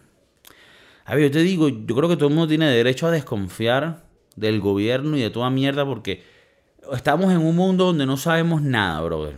A 1.06 1.16
ver, 1.16 1.26
yo 1.26 1.32
te 1.32 1.40
digo, 1.40 1.70
yo 1.70 1.96
creo 1.96 2.10
que 2.10 2.16
todo 2.16 2.30
el 2.30 2.36
mundo 2.36 2.48
tiene 2.48 2.70
derecho 2.70 3.08
a 3.08 3.12
desconfiar 3.12 4.04
del 4.36 4.60
gobierno 4.60 5.18
y 5.18 5.22
de 5.22 5.30
toda 5.30 5.50
mierda 5.50 5.86
porque 5.86 6.24
estamos 6.94 7.32
en 7.32 7.40
un 7.40 7.56
mundo 7.56 7.86
donde 7.86 8.06
no 8.06 8.18
sabemos 8.18 8.62
nada, 8.62 9.02
brother. 9.02 9.36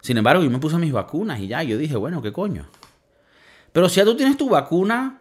Sin 0.00 0.18
embargo, 0.18 0.42
yo 0.42 0.50
me 0.50 0.58
puse 0.58 0.76
mis 0.76 0.92
vacunas 0.92 1.40
y 1.40 1.48
ya, 1.48 1.62
yo 1.62 1.78
dije, 1.78 1.96
bueno, 1.96 2.20
¿qué 2.20 2.32
coño? 2.32 2.66
Pero 3.72 3.88
si 3.88 3.96
ya 3.96 4.04
tú 4.04 4.16
tienes 4.16 4.36
tu 4.36 4.50
vacuna, 4.50 5.20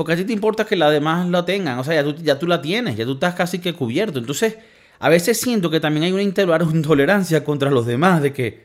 porque 0.00 0.14
a 0.14 0.16
ti 0.16 0.24
te 0.24 0.32
importa 0.32 0.64
que 0.64 0.76
las 0.76 0.90
demás 0.90 1.28
la 1.28 1.44
tengan, 1.44 1.78
o 1.78 1.84
sea, 1.84 1.92
ya 1.92 2.02
tú, 2.02 2.14
ya 2.22 2.38
tú 2.38 2.46
la 2.46 2.62
tienes, 2.62 2.96
ya 2.96 3.04
tú 3.04 3.12
estás 3.12 3.34
casi 3.34 3.58
que 3.58 3.74
cubierto. 3.74 4.18
Entonces, 4.18 4.56
a 4.98 5.10
veces 5.10 5.38
siento 5.38 5.68
que 5.68 5.78
también 5.78 6.04
hay 6.04 6.12
una 6.12 6.22
intolerancia 6.72 7.44
contra 7.44 7.70
los 7.70 7.84
demás, 7.84 8.22
de 8.22 8.32
que, 8.32 8.64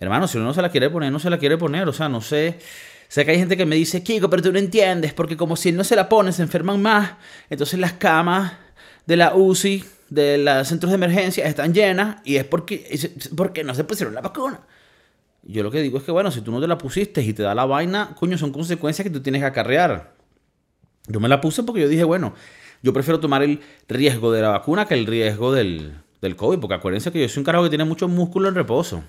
hermano, 0.00 0.28
si 0.28 0.36
uno 0.36 0.48
no 0.48 0.52
se 0.52 0.60
la 0.60 0.68
quiere 0.68 0.90
poner, 0.90 1.10
no 1.10 1.18
se 1.18 1.30
la 1.30 1.38
quiere 1.38 1.56
poner. 1.56 1.88
O 1.88 1.94
sea, 1.94 2.10
no 2.10 2.20
sé. 2.20 2.58
Sé 3.08 3.24
que 3.24 3.30
hay 3.30 3.38
gente 3.38 3.56
que 3.56 3.64
me 3.64 3.74
dice, 3.74 4.02
Kiko, 4.02 4.28
pero 4.28 4.42
tú 4.42 4.52
no 4.52 4.58
entiendes, 4.58 5.14
porque 5.14 5.34
como 5.34 5.56
si 5.56 5.72
no 5.72 5.82
se 5.82 5.96
la 5.96 6.10
pone, 6.10 6.30
se 6.30 6.42
enferman 6.42 6.82
más. 6.82 7.12
Entonces 7.48 7.80
las 7.80 7.94
camas 7.94 8.52
de 9.06 9.16
la 9.16 9.34
UCI, 9.34 9.82
de 10.10 10.36
los 10.36 10.68
centros 10.68 10.90
de 10.90 10.96
emergencia, 10.96 11.46
están 11.46 11.72
llenas 11.72 12.18
y 12.22 12.36
es 12.36 12.44
porque, 12.44 13.00
porque 13.34 13.64
no 13.64 13.74
se 13.74 13.84
pusieron 13.84 14.14
la 14.14 14.20
vacuna. 14.20 14.60
Yo 15.42 15.62
lo 15.62 15.70
que 15.70 15.80
digo 15.80 15.96
es 15.96 16.04
que, 16.04 16.12
bueno, 16.12 16.30
si 16.30 16.42
tú 16.42 16.52
no 16.52 16.60
te 16.60 16.66
la 16.66 16.76
pusiste 16.76 17.22
y 17.22 17.32
te 17.32 17.44
da 17.44 17.54
la 17.54 17.64
vaina, 17.64 18.14
coño, 18.14 18.36
son 18.36 18.52
consecuencias 18.52 19.04
que 19.04 19.10
tú 19.10 19.22
tienes 19.22 19.40
que 19.40 19.46
acarrear. 19.46 20.15
Yo 21.08 21.20
me 21.20 21.28
la 21.28 21.40
puse 21.40 21.62
porque 21.62 21.82
yo 21.82 21.88
dije, 21.88 22.04
bueno, 22.04 22.34
yo 22.82 22.92
prefiero 22.92 23.20
tomar 23.20 23.42
el 23.42 23.60
riesgo 23.88 24.32
de 24.32 24.42
la 24.42 24.50
vacuna 24.50 24.86
que 24.86 24.94
el 24.94 25.06
riesgo 25.06 25.52
del, 25.52 25.94
del 26.20 26.36
COVID, 26.36 26.58
porque 26.58 26.74
acuérdense 26.74 27.12
que 27.12 27.20
yo 27.20 27.28
soy 27.28 27.40
un 27.40 27.44
carajo 27.44 27.64
que 27.64 27.70
tiene 27.70 27.84
mucho 27.84 28.08
músculo 28.08 28.48
en 28.48 28.54
reposo. 28.54 29.02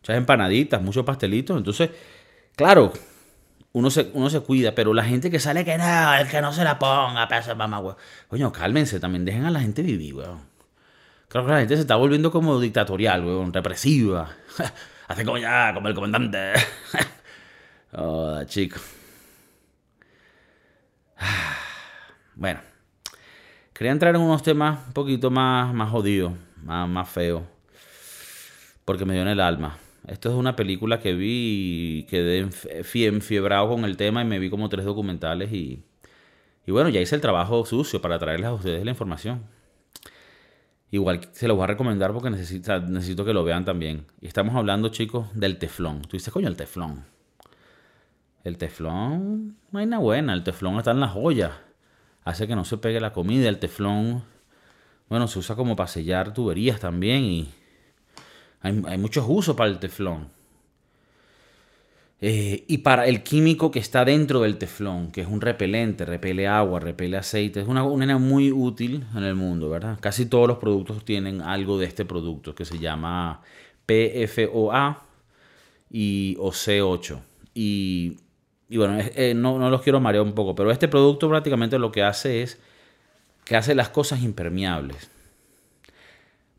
Muchas 0.00 0.16
empanaditas, 0.16 0.80
muchos 0.82 1.04
pastelitos. 1.04 1.56
Entonces, 1.56 1.90
claro, 2.54 2.92
uno 3.72 3.90
se, 3.90 4.10
uno 4.14 4.30
se 4.30 4.40
cuida, 4.40 4.74
pero 4.74 4.94
la 4.94 5.04
gente 5.04 5.30
que 5.30 5.40
sale 5.40 5.64
que 5.64 5.76
no, 5.76 6.14
el 6.14 6.28
que 6.28 6.40
no 6.40 6.52
se 6.52 6.64
la 6.64 6.78
ponga, 6.78 7.28
pasa 7.28 7.54
mamá, 7.54 7.80
weón. 7.80 7.96
Coño, 8.28 8.52
cálmense, 8.52 9.00
también 9.00 9.24
dejen 9.24 9.44
a 9.44 9.50
la 9.50 9.60
gente 9.60 9.82
vivir, 9.82 10.14
weón. 10.14 10.40
Creo 11.28 11.44
que 11.44 11.50
la 11.50 11.58
gente 11.58 11.74
se 11.74 11.82
está 11.82 11.96
volviendo 11.96 12.30
como 12.30 12.60
dictatorial, 12.60 13.24
weón, 13.24 13.52
represiva. 13.52 14.30
Hace 15.08 15.24
como 15.24 15.38
ya, 15.38 15.72
como 15.74 15.88
el 15.88 15.94
comandante. 15.94 16.52
oh, 17.92 18.42
chico. 18.46 18.78
Bueno, 22.38 22.60
quería 23.72 23.92
entrar 23.92 24.14
en 24.14 24.20
unos 24.20 24.42
temas 24.42 24.78
un 24.88 24.92
poquito 24.92 25.30
más, 25.30 25.72
más 25.72 25.90
jodidos, 25.90 26.32
más, 26.62 26.86
más 26.86 27.08
feos, 27.08 27.42
porque 28.84 29.06
me 29.06 29.14
dio 29.14 29.22
en 29.22 29.28
el 29.28 29.40
alma. 29.40 29.78
Esto 30.06 30.28
es 30.28 30.34
una 30.34 30.54
película 30.54 31.00
que 31.00 31.14
vi 31.14 32.00
y 32.00 32.02
quedé 32.04 32.46
enfiebrado 33.06 33.68
con 33.70 33.84
el 33.86 33.96
tema 33.96 34.20
y 34.22 34.26
me 34.26 34.38
vi 34.38 34.50
como 34.50 34.68
tres 34.68 34.84
documentales 34.84 35.50
y, 35.50 35.82
y 36.66 36.72
bueno, 36.72 36.90
ya 36.90 37.00
hice 37.00 37.14
el 37.14 37.22
trabajo 37.22 37.64
sucio 37.64 38.02
para 38.02 38.18
traerles 38.18 38.48
a 38.48 38.52
ustedes 38.52 38.84
la 38.84 38.90
información. 38.90 39.42
Igual 40.90 41.28
se 41.32 41.48
los 41.48 41.56
voy 41.56 41.64
a 41.64 41.68
recomendar 41.68 42.12
porque 42.12 42.30
necesito, 42.30 42.78
necesito 42.80 43.24
que 43.24 43.32
lo 43.32 43.44
vean 43.44 43.64
también. 43.64 44.06
Y 44.20 44.26
estamos 44.26 44.54
hablando, 44.54 44.90
chicos, 44.90 45.28
del 45.34 45.58
teflón. 45.58 46.02
Tú 46.02 46.16
dices, 46.16 46.32
coño, 46.32 46.48
el 46.48 46.56
teflón. 46.56 47.15
El 48.46 48.58
teflón, 48.58 49.56
no 49.72 50.00
buena. 50.00 50.32
El 50.32 50.44
teflón 50.44 50.78
está 50.78 50.92
en 50.92 51.00
las 51.00 51.10
joyas. 51.10 51.50
Hace 52.22 52.46
que 52.46 52.54
no 52.54 52.64
se 52.64 52.76
pegue 52.76 53.00
la 53.00 53.12
comida. 53.12 53.48
El 53.48 53.58
teflón, 53.58 54.22
bueno, 55.08 55.26
se 55.26 55.40
usa 55.40 55.56
como 55.56 55.74
para 55.74 55.88
sellar 55.88 56.32
tuberías 56.32 56.78
también. 56.78 57.24
Y 57.24 57.48
hay, 58.60 58.98
muchos 58.98 59.26
usos 59.28 59.56
para 59.56 59.68
el 59.68 59.80
teflón. 59.80 60.28
Eh, 62.20 62.64
y 62.68 62.78
para 62.78 63.08
el 63.08 63.24
químico 63.24 63.72
que 63.72 63.80
está 63.80 64.04
dentro 64.04 64.42
del 64.42 64.58
teflón, 64.58 65.10
que 65.10 65.22
es 65.22 65.26
un 65.26 65.40
repelente, 65.40 66.04
repele 66.04 66.46
agua, 66.46 66.78
repele 66.78 67.16
aceite, 67.16 67.62
es 67.62 67.66
una 67.66 67.82
una 67.82 68.16
muy 68.16 68.52
útil 68.52 69.04
en 69.16 69.24
el 69.24 69.34
mundo, 69.34 69.68
¿verdad? 69.68 69.98
Casi 70.00 70.26
todos 70.26 70.46
los 70.46 70.58
productos 70.58 71.04
tienen 71.04 71.40
algo 71.40 71.80
de 71.80 71.86
este 71.86 72.04
producto 72.04 72.54
que 72.54 72.64
se 72.64 72.78
llama 72.78 73.42
PFOA 73.86 75.02
y 75.90 76.36
OC8. 76.36 77.20
Y, 77.52 78.18
y 78.68 78.76
bueno, 78.76 78.98
eh, 78.98 79.34
no, 79.34 79.58
no 79.58 79.70
los 79.70 79.82
quiero 79.82 80.00
marear 80.00 80.24
un 80.24 80.34
poco, 80.34 80.54
pero 80.54 80.70
este 80.70 80.88
producto 80.88 81.28
prácticamente 81.28 81.78
lo 81.78 81.92
que 81.92 82.02
hace 82.02 82.42
es 82.42 82.58
que 83.44 83.56
hace 83.56 83.74
las 83.74 83.88
cosas 83.88 84.22
impermeables 84.22 85.10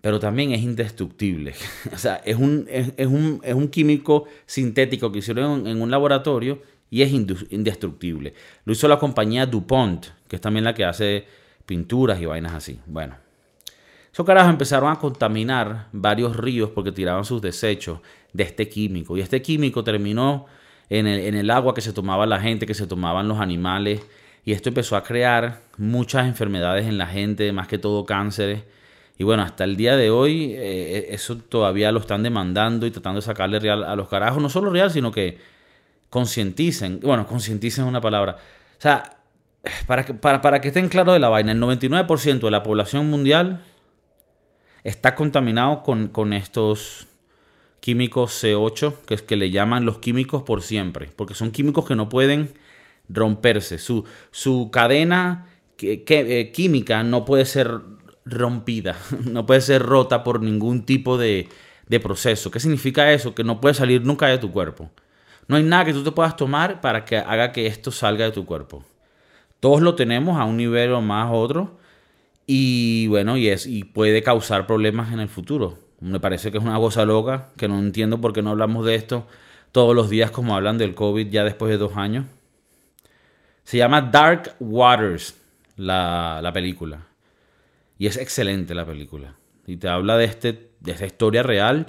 pero 0.08 0.20
también 0.20 0.54
es 0.54 0.62
indestructible. 0.62 1.54
o 1.94 1.98
sea, 1.98 2.22
es 2.24 2.38
un, 2.38 2.66
es, 2.70 3.08
un, 3.08 3.42
es 3.44 3.54
un, 3.54 3.68
químico 3.68 4.26
sintético 4.46 5.12
que 5.12 5.20
hicieron 5.20 5.68
en, 5.68 5.82
un 5.82 5.92
laboratorio 5.92 6.62
y 6.90 7.02
es 7.02 7.12
indestructible. 7.12 8.34
Lo 8.64 8.72
hizo 8.72 8.88
la 8.88 9.00
compañía 9.00 9.46
DuPont, 9.46 10.06
que 10.30 10.38
es 10.38 10.42
también 10.42 10.64
la 10.64 10.74
que 10.74 10.86
hace 10.86 11.26
pinturas 11.66 12.22
y 12.22 12.26
vainas 12.26 12.54
así. 12.54 12.80
Bueno, 12.86 13.18
esos 14.14 14.26
carajos 14.26 14.50
empezaron 14.50 14.90
a 14.92 14.98
contaminar 14.98 15.90
varios 15.92 16.38
ríos 16.38 16.70
porque 16.70 16.94
tiraban 16.94 17.26
sus 17.26 17.42
desechos 17.42 18.00
de 18.32 18.44
este 18.44 18.70
químico. 18.70 19.18
Y 19.18 19.20
este 19.20 19.42
químico 19.42 19.84
terminó 19.84 20.46
en 20.89 21.08
el, 21.08 21.20
en 21.22 21.36
el 21.36 21.50
agua 21.51 21.74
que 21.74 21.82
se 21.82 21.94
tomaba 21.94 22.25
la 22.25 22.39
gente, 22.39 22.65
que 22.65 22.74
se 22.74 22.88
tomaban 22.88 23.27
los 23.27 23.39
animales. 23.39 24.01
Y 24.46 24.53
esto 24.53 24.70
empezó 24.70 24.96
a 24.96 25.03
crear 25.03 25.62
muchas 25.77 26.27
enfermedades 26.27 26.86
en 26.88 26.98
la 26.98 27.08
gente, 27.08 27.51
más 27.51 27.67
que 27.67 27.77
todo 27.77 28.06
cánceres 28.06 28.63
y 29.17 29.24
bueno, 29.24 29.44
hasta 29.44 29.63
el 29.63 29.75
día 29.75 29.98
de 29.98 30.12
hoy 30.12 30.53
eh, 30.56 31.08
eso 31.10 31.38
todavía 31.38 31.91
lo 31.91 32.00
están 32.00 32.22
demandando 32.22 32.86
y 32.86 32.91
tratando 32.91 33.20
de 33.20 33.25
sacarle 33.25 33.60
real 33.60 33.84
a 33.84 33.96
los 33.96 34.08
carajos. 34.08 34.41
No 34.41 34.50
solo 34.50 34.70
real, 34.70 34.91
sino 34.91 35.12
que 35.12 35.39
concienticen. 36.10 37.00
Bueno, 37.01 37.25
concienticen 37.25 37.86
es 37.86 37.89
una 37.89 38.01
palabra. 38.01 38.38
O 38.77 38.82
sea, 38.82 39.17
para 39.88 40.06
que, 40.06 40.13
para, 40.13 40.41
para 40.41 40.62
que 40.62 40.67
estén 40.67 40.88
claros 40.88 41.15
de 41.15 41.20
la 41.20 41.29
vaina, 41.29 41.51
el 41.51 41.60
99% 41.60 42.39
de 42.39 42.51
la 42.51 42.62
población 42.62 43.10
mundial 43.10 43.63
está 44.84 45.15
contaminado 45.15 45.82
con, 45.82 46.10
con 46.10 46.32
estos 46.32 47.08
químicos 47.80 48.44
C8, 48.44 48.94
que 49.06 49.14
es 49.14 49.22
que 49.22 49.36
le 49.36 49.50
llaman 49.50 49.86
los 49.86 50.00
químicos 50.00 50.44
por 50.44 50.62
siempre, 50.62 51.10
porque 51.16 51.34
son 51.34 51.52
químicos 51.52 51.86
que 51.86 51.96
no 51.96 52.10
pueden 52.10 52.54
romperse. 53.10 53.78
Su, 53.78 54.06
su 54.32 54.70
cadena 54.72 55.48
eh, 55.80 56.52
química 56.54 57.04
no 57.04 57.24
puede 57.24 57.46
ser 57.46 57.80
rompida, 58.26 58.98
no 59.26 59.46
puede 59.46 59.62
ser 59.62 59.84
rota 59.84 60.24
por 60.24 60.42
ningún 60.42 60.86
tipo 60.86 61.18
de, 61.18 61.50
proceso. 62.02 62.52
¿Qué 62.52 62.60
significa 62.60 63.12
eso? 63.14 63.34
Que 63.34 63.44
no 63.44 63.62
puede 63.62 63.76
salir 63.76 64.04
nunca 64.04 64.28
de 64.28 64.38
tu 64.38 64.52
cuerpo. 64.52 64.92
No 65.48 65.56
hay 65.56 65.64
nada 65.64 65.86
que 65.86 65.94
tú 65.94 66.04
te 66.04 66.12
puedas 66.12 66.36
tomar 66.36 66.82
para 66.82 67.06
que 67.06 67.18
haga 67.18 67.54
que 67.54 67.68
esto 67.68 67.92
salga 67.92 68.26
de 68.26 68.32
tu 68.32 68.46
cuerpo. 68.46 68.84
Todos 69.62 69.82
lo 69.82 69.96
tenemos 69.96 70.38
a 70.38 70.44
un 70.44 70.58
nivel 70.58 70.92
o 70.92 71.02
más 71.02 71.30
otro. 71.32 71.80
Y 72.46 73.08
bueno, 73.08 73.38
y, 73.38 73.48
es, 73.50 73.66
y 73.66 73.84
puede 73.84 74.24
causar 74.24 74.68
problemas 74.68 75.14
en 75.14 75.20
el 75.20 75.30
futuro. 75.30 75.87
Me 76.00 76.20
parece 76.20 76.51
que 76.51 76.58
es 76.58 76.63
una 76.63 76.77
cosa 76.77 77.06
loca, 77.06 77.50
que 77.58 77.68
no 77.68 77.80
entiendo 77.80 78.22
por 78.22 78.34
qué 78.34 78.42
no 78.42 78.51
hablamos 78.51 78.86
de 78.86 78.96
esto 78.96 79.27
todos 79.72 79.96
los 79.96 80.10
días 80.10 80.32
como 80.32 80.56
hablan 80.56 80.77
del 80.77 80.96
COVID 80.96 81.30
ya 81.30 81.44
después 81.44 81.72
de 81.72 81.77
dos 81.77 81.98
años. 81.98 82.25
Se 83.63 83.77
llama 83.77 84.01
Dark 84.01 84.56
Waters, 84.60 85.36
la, 85.75 86.39
la 86.42 86.54
película. 86.54 87.08
Y 87.98 88.08
es 88.08 88.18
excelente 88.18 88.75
la 88.75 88.86
película. 88.86 89.36
Y 89.66 89.77
te 89.77 89.89
habla 89.89 90.18
de, 90.18 90.25
este, 90.25 90.70
de 90.80 90.92
esta 90.92 91.06
historia 91.06 91.44
real 91.44 91.88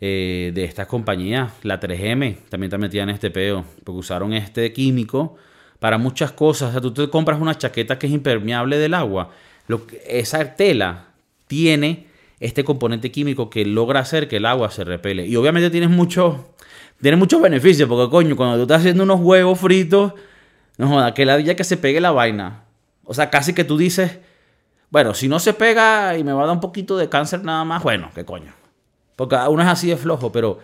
eh, 0.00 0.52
de 0.54 0.64
esta 0.64 0.86
compañía. 0.86 1.50
La 1.62 1.80
3M 1.80 2.44
también 2.48 2.70
te 2.70 2.78
metía 2.78 3.02
en 3.02 3.10
este 3.10 3.30
peo. 3.30 3.64
Porque 3.82 3.98
usaron 3.98 4.32
este 4.32 4.72
químico 4.72 5.36
para 5.78 5.98
muchas 5.98 6.32
cosas. 6.32 6.68
O 6.68 6.72
sea, 6.72 6.80
tú 6.80 6.92
te 6.92 7.08
compras 7.08 7.40
una 7.40 7.56
chaqueta 7.56 7.98
que 7.98 8.06
es 8.06 8.12
impermeable 8.12 8.78
del 8.78 8.94
agua. 8.94 9.30
Lo 9.68 9.86
que, 9.86 10.02
esa 10.06 10.54
tela 10.54 11.08
tiene 11.46 12.06
este 12.40 12.64
componente 12.64 13.10
químico 13.10 13.50
que 13.50 13.64
logra 13.64 14.00
hacer 14.00 14.28
que 14.28 14.36
el 14.36 14.46
agua 14.46 14.70
se 14.70 14.84
repele. 14.84 15.26
Y 15.26 15.36
obviamente 15.36 15.70
tienes 15.70 15.90
mucho, 15.90 16.54
tiene 17.00 17.16
muchos 17.16 17.40
beneficios. 17.40 17.88
Porque 17.88 18.10
coño, 18.10 18.36
cuando 18.36 18.56
tú 18.56 18.62
estás 18.62 18.80
haciendo 18.80 19.02
unos 19.02 19.20
huevos 19.20 19.58
fritos, 19.58 20.12
no 20.78 20.88
joda, 20.88 21.14
que 21.14 21.24
la 21.24 21.36
día 21.36 21.56
que 21.56 21.64
se 21.64 21.76
pegue 21.76 22.00
la 22.00 22.12
vaina. 22.12 22.64
O 23.04 23.14
sea, 23.14 23.30
casi 23.30 23.54
que 23.54 23.64
tú 23.64 23.78
dices 23.78 24.18
bueno, 24.90 25.14
si 25.14 25.28
no 25.28 25.38
se 25.40 25.52
pega 25.52 26.16
y 26.16 26.24
me 26.24 26.32
va 26.32 26.44
a 26.44 26.46
dar 26.46 26.54
un 26.54 26.60
poquito 26.60 26.96
de 26.96 27.08
cáncer 27.08 27.44
nada 27.44 27.64
más, 27.64 27.82
bueno, 27.82 28.10
qué 28.14 28.24
coño. 28.24 28.52
Porque 29.16 29.36
uno 29.36 29.62
es 29.62 29.68
así 29.68 29.88
de 29.88 29.96
flojo, 29.96 30.30
pero, 30.30 30.58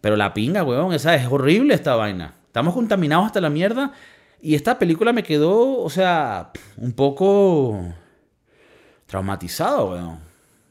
pero 0.00 0.16
la 0.16 0.32
pinga, 0.32 0.62
weón, 0.64 0.92
esa 0.92 1.14
es 1.14 1.26
horrible 1.30 1.74
esta 1.74 1.94
vaina. 1.94 2.34
Estamos 2.46 2.74
contaminados 2.74 3.26
hasta 3.26 3.40
la 3.40 3.50
mierda. 3.50 3.92
Y 4.40 4.54
esta 4.54 4.78
película 4.78 5.12
me 5.12 5.22
quedó, 5.22 5.82
o 5.82 5.90
sea, 5.90 6.52
un 6.76 6.92
poco 6.92 7.94
traumatizado, 9.06 9.90
weón. 9.90 10.25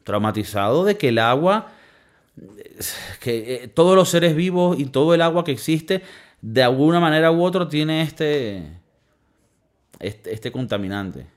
Traumatizado 0.05 0.85
de 0.85 0.97
que 0.97 1.09
el 1.09 1.19
agua, 1.19 1.73
que 3.19 3.55
eh, 3.55 3.67
todos 3.67 3.97
los 3.97 4.07
seres 4.07 4.33
vivos 4.33 4.79
y 4.79 4.85
todo 4.85 5.13
el 5.13 5.21
agua 5.21 5.43
que 5.43 5.51
existe, 5.51 6.03
de 6.41 6.63
alguna 6.63 7.01
manera 7.01 7.31
u 7.31 7.43
otra 7.43 7.67
tiene 7.67 8.01
este, 8.03 8.63
este, 9.99 10.33
este 10.33 10.51
contaminante. 10.53 11.27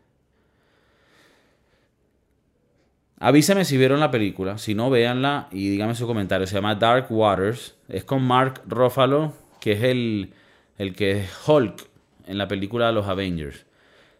Avísame 3.20 3.64
si 3.64 3.76
vieron 3.76 3.98
la 3.98 4.12
película. 4.12 4.58
Si 4.58 4.74
no, 4.74 4.90
véanla 4.90 5.48
y 5.50 5.70
díganme 5.70 5.96
su 5.96 6.06
comentario. 6.06 6.46
Se 6.46 6.54
llama 6.54 6.76
Dark 6.76 7.06
Waters. 7.10 7.74
Es 7.88 8.04
con 8.04 8.22
Mark 8.22 8.62
Ruffalo, 8.66 9.32
que 9.60 9.72
es 9.72 9.82
el, 9.82 10.34
el 10.76 10.94
que 10.94 11.22
es 11.22 11.48
Hulk 11.48 11.88
en 12.26 12.38
la 12.38 12.46
película 12.46 12.86
de 12.86 12.92
los 12.92 13.08
Avengers. 13.08 13.64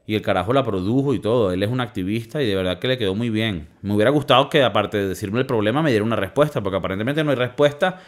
Y 0.08 0.14
el 0.14 0.22
carajo 0.22 0.54
la 0.54 0.64
produjo 0.64 1.12
y 1.12 1.18
todo. 1.18 1.52
Él 1.52 1.62
es 1.62 1.68
un 1.70 1.80
activista 1.80 2.42
y 2.42 2.46
de 2.46 2.54
verdad 2.56 2.78
que 2.78 2.88
le 2.88 2.96
quedó 2.96 3.14
muy 3.14 3.28
bien. 3.28 3.68
Me 3.82 3.92
hubiera 3.92 4.10
gustado 4.10 4.48
que, 4.48 4.62
aparte 4.62 4.96
de 4.96 5.06
decirme 5.06 5.38
el 5.38 5.44
problema, 5.44 5.82
me 5.82 5.90
diera 5.90 6.02
una 6.02 6.16
respuesta, 6.16 6.62
porque 6.62 6.78
aparentemente 6.78 7.22
no 7.22 7.30
hay 7.30 7.36
respuesta 7.36 8.00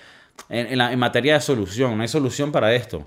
en, 0.48 0.80
en 0.80 0.98
materia 0.98 1.34
de 1.34 1.40
solución. 1.42 1.94
No 1.98 2.00
hay 2.00 2.08
solución 2.08 2.52
para 2.52 2.74
esto. 2.74 3.06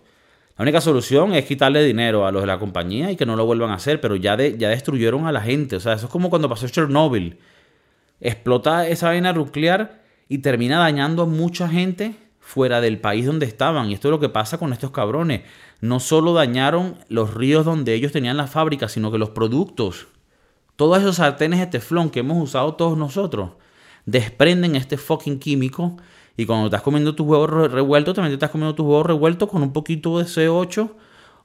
La 0.59 0.61
única 0.61 0.79
solución 0.79 1.33
es 1.33 1.45
quitarle 1.45 1.83
dinero 1.83 2.27
a 2.27 2.31
los 2.31 2.43
de 2.43 2.47
la 2.47 2.59
compañía 2.59 3.09
y 3.09 3.15
que 3.15 3.25
no 3.25 3.35
lo 3.35 3.47
vuelvan 3.47 3.71
a 3.71 3.75
hacer, 3.75 3.99
pero 3.99 4.15
ya, 4.15 4.37
ya 4.37 4.69
destruyeron 4.69 5.25
a 5.25 5.31
la 5.31 5.41
gente. 5.41 5.77
O 5.77 5.79
sea, 5.79 5.93
eso 5.93 6.05
es 6.05 6.11
como 6.11 6.29
cuando 6.29 6.47
pasó 6.47 6.67
Chernobyl. 6.67 7.39
Explota 8.21 8.87
esa 8.87 9.07
vaina 9.07 9.33
nuclear 9.33 10.03
y 10.29 10.37
termina 10.37 10.77
dañando 10.77 11.23
a 11.23 11.25
mucha 11.25 11.67
gente 11.67 12.13
fuera 12.43 12.81
del 12.81 12.99
país 12.99 13.25
donde 13.25 13.45
estaban. 13.45 13.89
Y 13.89 13.93
esto 13.93 14.09
es 14.09 14.11
lo 14.11 14.19
que 14.19 14.29
pasa 14.29 14.57
con 14.57 14.73
estos 14.73 14.91
cabrones. 14.91 15.41
No 15.81 15.99
solo 15.99 16.33
dañaron 16.33 16.97
los 17.07 17.33
ríos 17.33 17.65
donde 17.65 17.93
ellos 17.93 18.11
tenían 18.11 18.37
las 18.37 18.51
fábricas, 18.51 18.91
sino 18.91 19.11
que 19.11 19.17
los 19.17 19.29
productos, 19.29 20.07
todos 20.75 20.99
esos 20.99 21.15
sartenes 21.15 21.59
de 21.59 21.67
teflón 21.67 22.09
que 22.09 22.19
hemos 22.19 22.41
usado 22.41 22.75
todos 22.75 22.97
nosotros, 22.97 23.51
desprenden 24.05 24.75
este 24.75 24.97
fucking 24.97 25.39
químico. 25.39 25.97
Y 26.35 26.45
cuando 26.45 26.65
estás 26.65 26.81
comiendo 26.81 27.15
tu 27.15 27.23
huevo 27.23 27.47
revuelto, 27.47 28.13
también 28.13 28.31
te 28.31 28.35
estás 28.35 28.51
comiendo 28.51 28.75
tu 28.75 28.83
huevo 28.83 29.03
revuelto 29.03 29.47
con 29.47 29.63
un 29.63 29.71
poquito 29.71 30.19
de 30.19 30.25
C8, 30.25 30.91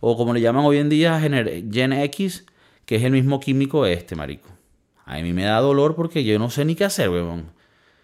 o 0.01 0.17
como 0.17 0.35
le 0.35 0.41
llaman 0.41 0.65
hoy 0.65 0.79
en 0.79 0.89
día 0.89 1.21
Gen 1.21 1.93
X, 1.93 2.45
que 2.85 2.97
es 2.97 3.03
el 3.05 3.13
mismo 3.13 3.39
químico 3.39 3.87
este, 3.87 4.17
marico. 4.17 4.49
A 5.05 5.19
mí 5.19 5.33
me 5.33 5.45
da 5.45 5.61
dolor 5.61 5.95
porque 5.95 6.25
yo 6.25 6.39
no 6.39 6.51
sé 6.51 6.65
ni 6.65 6.75
qué 6.75 6.85
hacer, 6.85 7.09
weón. 7.09 7.51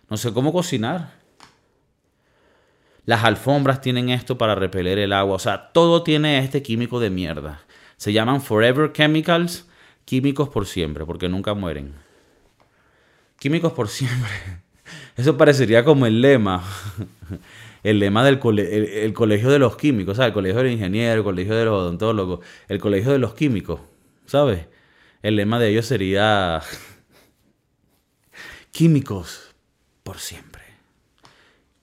No 0.09 0.17
sé 0.17 0.33
cómo 0.33 0.53
cocinar. 0.53 1.24
Las 3.06 3.25
alfombras 3.25 3.80
tienen 3.80 4.08
esto 4.08 4.38
para 4.38 4.54
repeler 4.54 4.99
el 4.99 5.12
agua. 5.12 5.37
O 5.37 5.38
sea, 5.38 5.73
todo 5.73 6.02
tiene 6.02 6.38
este 6.38 6.62
químico 6.62 7.00
de 7.00 7.11
mierda. 7.11 7.61
Se 7.96 8.12
llaman 8.12 8.40
Forever 8.40 8.92
Chemicals, 8.92 9.68
químicos 10.04 10.49
por 10.49 10.66
siempre, 10.66 11.04
porque 11.04 11.28
nunca 11.28 11.54
mueren. 11.54 11.92
Químicos 13.38 13.73
por 13.73 13.88
siempre. 13.88 14.30
Eso 15.16 15.37
parecería 15.37 15.84
como 15.84 16.06
el 16.06 16.20
lema. 16.20 16.64
El 17.82 17.99
lema 17.99 18.25
del 18.25 18.40
el, 18.58 19.12
colegio 19.12 19.50
de 19.50 19.58
los 19.58 19.76
químicos, 19.76 20.16
sea, 20.16 20.25
el 20.25 20.32
colegio 20.32 20.62
del 20.62 20.73
ingeniero, 20.73 21.18
el 21.18 21.23
colegio 21.23 21.54
de 21.54 21.66
los 21.66 21.75
odontólogos, 21.75 22.40
el 22.66 22.78
colegio 22.78 23.12
de 23.12 23.18
los 23.18 23.34
químicos, 23.34 23.78
¿sabes? 24.25 24.68
El 25.20 25.37
lema 25.37 25.58
de 25.58 25.68
ellos 25.68 25.84
sería 25.84 26.62
químicos 28.73 29.54
por 30.02 30.16
siempre 30.18 30.53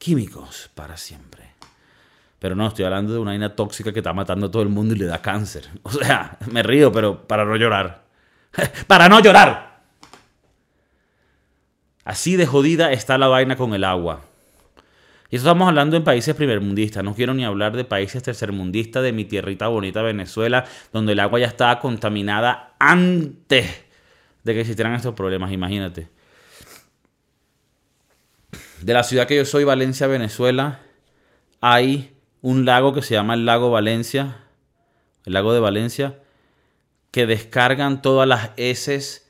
químicos 0.01 0.71
para 0.73 0.97
siempre. 0.97 1.43
Pero 2.39 2.55
no, 2.55 2.65
estoy 2.65 2.85
hablando 2.85 3.13
de 3.13 3.19
una 3.19 3.31
vaina 3.31 3.55
tóxica 3.55 3.93
que 3.93 3.99
está 3.99 4.13
matando 4.13 4.47
a 4.47 4.51
todo 4.51 4.63
el 4.63 4.69
mundo 4.69 4.95
y 4.95 4.97
le 4.97 5.05
da 5.05 5.21
cáncer. 5.21 5.69
O 5.83 5.91
sea, 5.91 6.39
me 6.51 6.63
río, 6.63 6.91
pero 6.91 7.27
para 7.27 7.45
no 7.45 7.55
llorar. 7.55 8.03
¡Para 8.87 9.07
no 9.07 9.19
llorar! 9.19 9.83
Así 12.03 12.35
de 12.35 12.47
jodida 12.47 12.91
está 12.91 13.19
la 13.19 13.27
vaina 13.27 13.55
con 13.55 13.75
el 13.75 13.83
agua. 13.83 14.21
Y 15.29 15.35
eso 15.35 15.45
estamos 15.45 15.67
hablando 15.67 15.95
en 15.95 16.03
países 16.03 16.33
primermundistas. 16.35 17.03
No 17.03 17.13
quiero 17.13 17.35
ni 17.35 17.45
hablar 17.45 17.77
de 17.77 17.85
países 17.85 18.23
tercermundistas, 18.23 19.03
de 19.03 19.13
mi 19.13 19.23
tierrita 19.23 19.67
bonita 19.67 20.01
Venezuela, 20.01 20.65
donde 20.91 21.13
el 21.13 21.19
agua 21.19 21.39
ya 21.39 21.47
estaba 21.47 21.79
contaminada 21.79 22.73
antes 22.79 23.85
de 24.43 24.53
que 24.53 24.61
existieran 24.61 24.95
estos 24.95 25.13
problemas. 25.13 25.51
Imagínate 25.51 26.09
de 28.81 28.93
la 28.93 29.03
ciudad 29.03 29.27
que 29.27 29.35
yo 29.35 29.45
soy, 29.45 29.63
Valencia, 29.63 30.07
Venezuela, 30.07 30.79
hay 31.61 32.15
un 32.41 32.65
lago 32.65 32.93
que 32.93 33.03
se 33.03 33.13
llama 33.13 33.35
el 33.35 33.45
lago 33.45 33.69
Valencia, 33.69 34.37
el 35.25 35.33
lago 35.33 35.53
de 35.53 35.59
Valencia, 35.59 36.19
que 37.11 37.27
descargan 37.27 38.01
todas 38.01 38.27
las 38.27 38.51
heces 38.57 39.27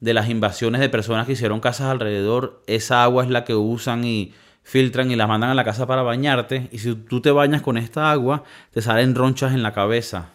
de 0.00 0.12
las 0.12 0.28
invasiones 0.28 0.80
de 0.80 0.90
personas 0.90 1.26
que 1.26 1.32
hicieron 1.32 1.60
casas 1.60 1.88
alrededor. 1.88 2.62
Esa 2.66 3.02
agua 3.02 3.24
es 3.24 3.30
la 3.30 3.44
que 3.44 3.54
usan 3.54 4.04
y 4.04 4.34
filtran 4.62 5.10
y 5.10 5.16
la 5.16 5.26
mandan 5.26 5.50
a 5.50 5.54
la 5.54 5.64
casa 5.64 5.86
para 5.86 6.02
bañarte. 6.02 6.68
Y 6.70 6.78
si 6.78 6.94
tú 6.94 7.22
te 7.22 7.30
bañas 7.30 7.62
con 7.62 7.78
esta 7.78 8.10
agua, 8.10 8.44
te 8.72 8.82
salen 8.82 9.14
ronchas 9.14 9.54
en 9.54 9.62
la 9.62 9.72
cabeza. 9.72 10.30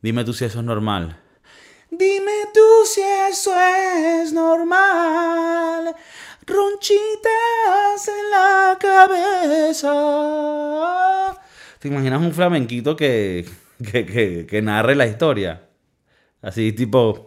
Dime 0.00 0.24
tú 0.24 0.32
si 0.32 0.44
eso 0.46 0.60
es 0.60 0.64
normal. 0.64 1.18
Dime 1.90 2.32
tú 2.54 2.86
si 2.86 3.02
eso 3.02 3.52
es 3.60 4.32
normal 4.32 5.94
ronchitas 6.48 8.08
en 8.08 8.30
la 8.30 8.78
cabeza. 8.80 9.92
¿Te 11.78 11.88
imaginas 11.88 12.20
un 12.20 12.32
flamenquito 12.32 12.96
que, 12.96 13.44
que, 13.92 14.46
que, 14.48 14.62
narre 14.62 14.96
la 14.96 15.06
historia? 15.06 15.68
Así 16.42 16.72
tipo... 16.72 17.26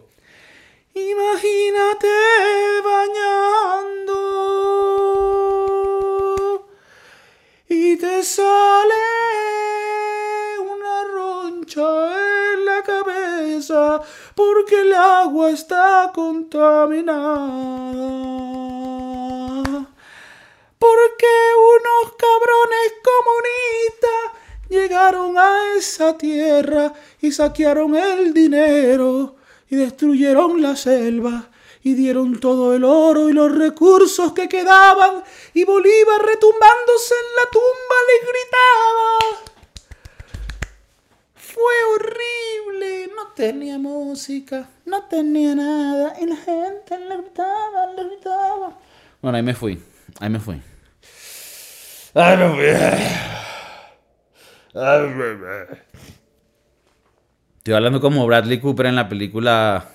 Imagínate 0.94 2.06
bañando 2.84 4.12
y 7.66 7.96
te 7.96 8.22
sale 8.22 8.92
una 10.60 11.04
roncha 11.14 12.12
en 12.52 12.66
la 12.66 12.82
cabeza 12.82 14.02
porque 14.34 14.82
el 14.82 14.92
agua 14.92 15.48
está 15.50 16.12
contaminada 16.14 18.71
porque 20.82 21.26
unos 21.76 22.16
cabrones 22.16 22.94
comunistas 23.06 24.42
llegaron 24.68 25.38
a 25.38 25.76
esa 25.78 26.18
tierra 26.18 26.92
y 27.20 27.30
saquearon 27.30 27.94
el 27.94 28.34
dinero 28.34 29.36
y 29.70 29.76
destruyeron 29.76 30.60
la 30.60 30.74
selva 30.74 31.50
y 31.84 31.94
dieron 31.94 32.40
todo 32.40 32.74
el 32.74 32.82
oro 32.82 33.28
y 33.28 33.32
los 33.32 33.56
recursos 33.56 34.32
que 34.32 34.48
quedaban 34.48 35.22
y 35.54 35.62
Bolívar 35.62 36.20
retumbándose 36.20 37.14
en 37.14 37.36
la 37.36 37.50
tumba 37.52 37.96
le 38.08 38.16
gritaba. 38.26 39.18
Fue 41.36 41.74
horrible, 41.94 43.12
no 43.14 43.28
tenía 43.36 43.78
música, 43.78 44.68
no 44.86 45.04
tenía 45.04 45.54
nada 45.54 46.14
y 46.20 46.26
la 46.26 46.36
gente 46.36 46.98
le 46.98 47.18
gritaba, 47.18 47.86
le 47.94 48.04
gritaba. 48.04 48.78
Bueno, 49.20 49.36
ahí 49.36 49.44
me 49.44 49.54
fui, 49.54 49.80
ahí 50.18 50.28
me 50.28 50.40
fui. 50.40 50.60
Estoy 57.56 57.74
hablando 57.74 58.00
como 58.00 58.26
Bradley 58.26 58.60
Cooper 58.60 58.86
en 58.86 58.96
la 58.96 59.08
película 59.08 59.88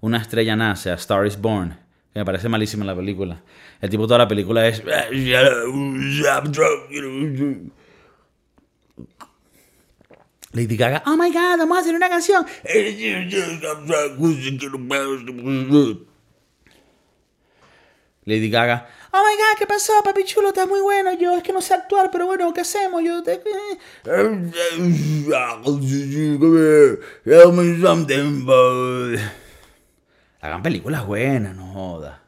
Una 0.00 0.18
estrella 0.18 0.56
nace, 0.56 0.90
A 0.90 0.94
Star 0.94 1.26
is 1.26 1.38
Born. 1.38 1.78
Que 2.12 2.20
me 2.20 2.24
parece 2.24 2.48
malísima 2.48 2.86
la 2.86 2.96
película. 2.96 3.42
El 3.80 3.90
tipo 3.90 4.06
toda 4.06 4.18
la 4.18 4.28
película 4.28 4.66
es. 4.66 4.82
Lady 10.52 10.76
Gaga, 10.76 11.02
oh 11.06 11.16
my 11.16 11.30
god, 11.32 11.58
vamos 11.58 11.78
a 11.78 11.80
hacer 11.80 11.94
una 11.94 12.08
canción. 12.10 12.46
Lady 18.24 18.50
Gaga, 18.50 18.88
oh 19.12 19.18
my 19.18 19.36
god, 19.36 19.58
¿qué 19.58 19.66
pasó, 19.66 19.92
papi 20.04 20.24
chulo? 20.24 20.48
Está 20.48 20.64
muy 20.64 20.80
bueno. 20.80 21.12
Yo 21.14 21.36
es 21.36 21.42
que 21.42 21.52
no 21.52 21.60
sé 21.60 21.74
actuar, 21.74 22.10
pero 22.12 22.26
bueno, 22.26 22.54
¿qué 22.54 22.60
hacemos? 22.60 23.02
Yo 23.02 23.22
te... 23.22 23.42
Hagan 30.40 30.62
películas 30.62 31.04
buenas, 31.04 31.56
no 31.56 31.66
joda. 31.72 32.22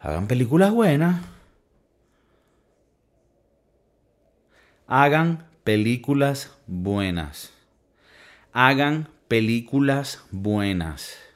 Hagan 0.00 0.26
películas 0.26 0.72
buenas. 0.72 1.22
Hagan 4.88 5.46
películas 5.62 6.50
buenas. 6.66 7.52
Hagan 8.52 9.08
películas 9.28 10.24
buenas. 10.32 11.29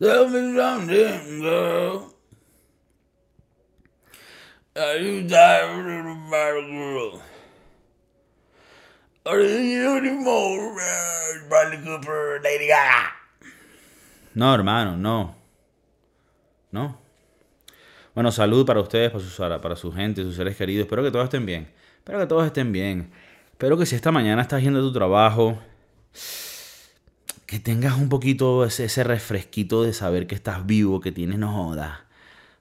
Tell 0.00 0.30
me. 0.30 0.58
Are 4.74 4.96
you 4.98 5.28
girl? 5.28 7.20
Are 9.26 9.42
you? 9.42 10.40
No, 14.34 14.54
hermano, 14.54 14.96
no. 14.96 15.36
No. 16.72 16.98
Bueno, 18.14 18.32
salud 18.32 18.64
para 18.64 18.80
ustedes, 18.80 19.10
para 19.10 19.22
su, 19.22 19.60
para 19.60 19.76
su 19.76 19.92
gente, 19.92 20.22
sus 20.22 20.36
seres 20.36 20.56
queridos. 20.56 20.84
Espero 20.86 21.02
que 21.02 21.10
todos 21.10 21.24
estén 21.24 21.44
bien. 21.44 21.70
Espero 21.98 22.20
que 22.20 22.26
todos 22.26 22.46
estén 22.46 22.72
bien. 22.72 23.12
Espero 23.50 23.76
que 23.76 23.84
si 23.84 23.96
esta 23.96 24.10
mañana 24.10 24.40
estás 24.40 24.62
yendo 24.62 24.80
tu 24.80 24.94
trabajo 24.94 25.58
que 27.50 27.58
tengas 27.58 27.98
un 27.98 28.08
poquito 28.08 28.64
ese, 28.64 29.02
refresquito 29.02 29.82
de 29.82 29.92
saber 29.92 30.28
que 30.28 30.36
estás 30.36 30.66
vivo, 30.66 31.00
que 31.00 31.10
tienes, 31.10 31.36
no 31.36 31.74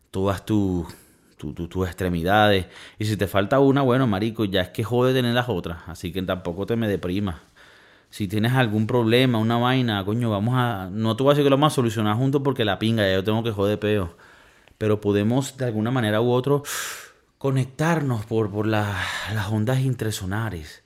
todas 0.09 0.43
tus 0.47 0.87
tus 1.37 1.87
extremidades. 1.87 2.65
Y 2.97 3.05
si 3.05 3.15
te 3.15 3.27
falta 3.27 3.59
una, 3.59 3.83
bueno, 3.83 4.07
marico, 4.07 4.45
ya 4.45 4.61
es 4.61 4.69
que 4.69 4.83
jode 4.83 5.13
tener 5.13 5.35
las 5.35 5.47
otras. 5.47 5.77
Así 5.85 6.11
que 6.11 6.23
tampoco 6.23 6.65
te 6.65 6.75
me 6.75 6.87
deprimas. 6.87 7.35
Si 8.09 8.27
tienes 8.27 8.53
algún 8.53 8.87
problema, 8.87 9.37
una 9.37 9.57
vaina, 9.57 10.03
coño, 10.05 10.31
vamos 10.31 10.55
a... 10.57 10.89
No 10.91 11.15
te 11.15 11.21
voy 11.21 11.31
a 11.31 11.33
decir 11.35 11.45
que 11.45 11.51
lo 11.51 11.57
vamos 11.57 11.73
a 11.73 11.75
solucionar 11.75 12.17
juntos 12.17 12.41
porque 12.43 12.65
la 12.65 12.79
pinga, 12.79 13.03
ya 13.03 13.13
yo 13.13 13.23
tengo 13.23 13.43
que 13.43 13.51
joder 13.51 13.77
peo. 13.79 14.17
pero 14.79 14.99
podemos 14.99 15.55
de 15.55 15.65
alguna 15.65 15.91
manera 15.91 16.19
u 16.19 16.31
otro 16.31 16.63
conectarnos 17.37 18.25
por, 18.25 18.49
por 18.49 18.65
las 18.65 18.97
ondas 19.51 19.81
intrasonares 19.81 20.81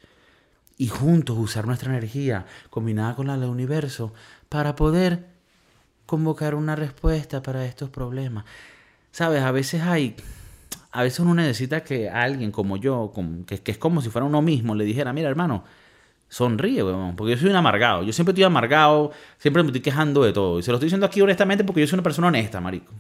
y 0.78 0.88
juntos 0.88 1.38
usar 1.38 1.68
nuestra 1.68 1.90
energía 1.90 2.46
combinada 2.70 3.16
con 3.16 3.28
la 3.28 3.38
del 3.38 3.50
universo 3.50 4.14
para 4.50 4.76
poder 4.76 5.28
convocar 6.06 6.56
una 6.56 6.76
respuesta 6.76 7.42
para 7.42 7.66
estos 7.66 7.90
problemas. 7.90 8.46
Sabes, 9.12 9.44
a 9.44 9.52
veces 9.52 9.82
hay, 9.82 10.16
a 10.92 11.04
veces 11.04 11.20
uno 11.20 11.34
necesita 11.34 11.84
que 11.84 12.10
alguien 12.10 12.52
como 12.52 12.78
yo, 12.78 13.12
que, 13.48 13.60
que 13.60 13.72
es 13.72 13.78
como 13.78 14.02
si 14.02 14.10
fuera 14.10 14.26
uno 14.26 14.42
mismo, 14.42 14.76
le 14.76 14.84
dijera, 14.86 15.14
mira 15.14 15.30
hermano, 15.30 15.64
sonríe, 16.34 16.84
porque 17.16 17.34
yo 17.34 17.38
soy 17.38 17.50
un 17.50 17.56
amargado. 17.56 18.04
Yo 18.04 18.12
siempre 18.12 18.32
estoy 18.32 18.44
amargado, 18.44 19.12
siempre 19.38 19.62
me 19.62 19.68
estoy 19.68 19.82
quejando 19.82 20.24
de 20.24 20.34
todo. 20.34 20.58
Y 20.58 20.64
se 20.64 20.72
lo 20.72 20.78
estoy 20.78 20.88
diciendo 20.88 21.06
aquí 21.06 21.22
honestamente 21.22 21.64
porque 21.64 21.82
yo 21.82 21.88
soy 21.88 21.98
una 21.98 22.04
persona 22.04 22.28
honesta, 22.30 22.60
marico. 22.60 22.92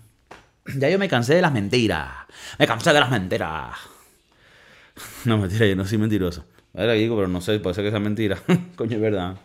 Ya 0.77 0.89
yo 0.89 0.99
me 0.99 1.09
cansé 1.09 1.33
de 1.35 1.41
las 1.41 1.51
mentiras. 1.51 2.09
Me 2.59 2.67
cansé 2.67 2.93
de 2.93 2.99
las 2.99 3.09
mentiras. 3.09 3.75
No, 5.25 5.39
mentira, 5.39 5.65
yo 5.65 5.75
no 5.75 5.85
soy 5.85 5.97
mentiroso. 5.97 6.45
Ahora 6.75 6.93
digo, 6.93 7.15
pero 7.15 7.27
no 7.27 7.41
sé, 7.41 7.59
puede 7.59 7.75
ser 7.75 7.83
que 7.85 7.91
sea 7.91 7.99
mentira. 7.99 8.37
Coño, 8.75 8.95
es 8.95 9.01
verdad. 9.01 9.37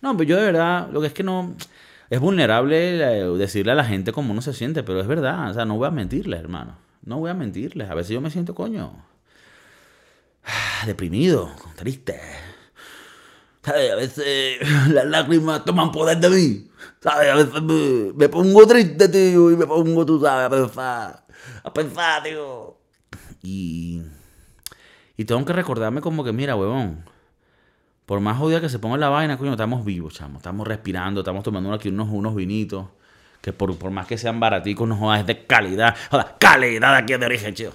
No, 0.00 0.16
pues 0.16 0.28
yo 0.28 0.36
de 0.36 0.44
verdad, 0.44 0.88
lo 0.90 1.00
que 1.00 1.08
es 1.08 1.12
que 1.12 1.22
no. 1.22 1.54
Es 2.10 2.20
vulnerable 2.20 2.96
eh, 2.96 3.24
decirle 3.38 3.72
a 3.72 3.76
la 3.76 3.84
gente 3.84 4.12
cómo 4.12 4.32
uno 4.32 4.42
se 4.42 4.52
siente, 4.52 4.82
pero 4.82 5.00
es 5.00 5.06
verdad. 5.06 5.50
O 5.50 5.54
sea, 5.54 5.64
no 5.64 5.76
voy 5.76 5.88
a 5.88 5.90
mentirles, 5.90 6.40
hermano. 6.40 6.76
No 7.04 7.18
voy 7.18 7.30
a 7.30 7.34
mentirles. 7.34 7.88
A 7.90 7.94
veces 7.94 8.12
yo 8.12 8.20
me 8.20 8.30
siento, 8.30 8.54
coño. 8.54 9.04
Deprimido, 10.86 11.50
triste. 11.76 12.20
¿Sabes? 13.62 13.92
A 13.92 13.96
veces 13.96 14.58
las 14.88 15.06
lágrimas 15.06 15.64
toman 15.64 15.92
poder 15.92 16.18
de 16.18 16.30
mí. 16.30 16.70
¿Sabes? 17.00 17.30
A 17.30 17.34
veces 17.36 17.62
me, 18.14 18.28
pongo 18.28 18.66
triste, 18.66 19.08
tío, 19.08 19.50
y 19.50 19.56
me 19.56 19.66
pongo, 19.66 20.04
tú 20.04 20.20
sabes, 20.20 20.46
a 20.46 20.50
pensar. 20.50 21.26
A 21.62 21.72
pensar, 21.72 22.22
tío. 22.22 22.78
Y. 23.42 24.02
Y 25.20 25.26
tengo 25.26 25.44
que 25.44 25.52
recordarme 25.52 26.00
como 26.00 26.24
que, 26.24 26.32
mira, 26.32 26.56
huevón. 26.56 27.04
Por 28.06 28.20
más 28.20 28.38
jodida 28.38 28.62
que 28.62 28.70
se 28.70 28.78
ponga 28.78 28.96
la 28.96 29.10
vaina, 29.10 29.36
coño, 29.36 29.50
estamos 29.50 29.84
vivos, 29.84 30.14
chamo. 30.14 30.38
Estamos 30.38 30.66
respirando, 30.66 31.20
estamos 31.20 31.44
tomando 31.44 31.74
aquí 31.74 31.90
unos, 31.90 32.08
unos 32.08 32.34
vinitos. 32.34 32.86
Que 33.42 33.52
por, 33.52 33.76
por 33.76 33.90
más 33.90 34.06
que 34.06 34.16
sean 34.16 34.40
baraticos, 34.40 34.88
no 34.88 34.96
jodas, 34.96 35.20
es 35.20 35.26
de 35.26 35.44
calidad. 35.44 35.94
Joda, 36.10 36.38
calidad 36.38 36.94
aquí 36.94 37.14
de 37.18 37.26
origen, 37.26 37.52
chido. 37.52 37.74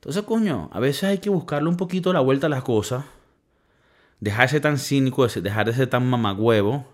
Entonces, 0.00 0.24
coño, 0.24 0.68
a 0.72 0.80
veces 0.80 1.04
hay 1.04 1.18
que 1.18 1.30
buscarle 1.30 1.68
un 1.68 1.76
poquito 1.76 2.12
la 2.12 2.18
vuelta 2.18 2.48
a 2.48 2.50
las 2.50 2.64
cosas. 2.64 3.04
Dejar 4.18 4.46
de 4.46 4.48
ser 4.48 4.62
tan 4.62 4.78
cínico, 4.78 5.28
dejar 5.28 5.66
de 5.66 5.74
ser 5.74 5.86
tan 5.86 6.04
mamagüevo 6.04 6.84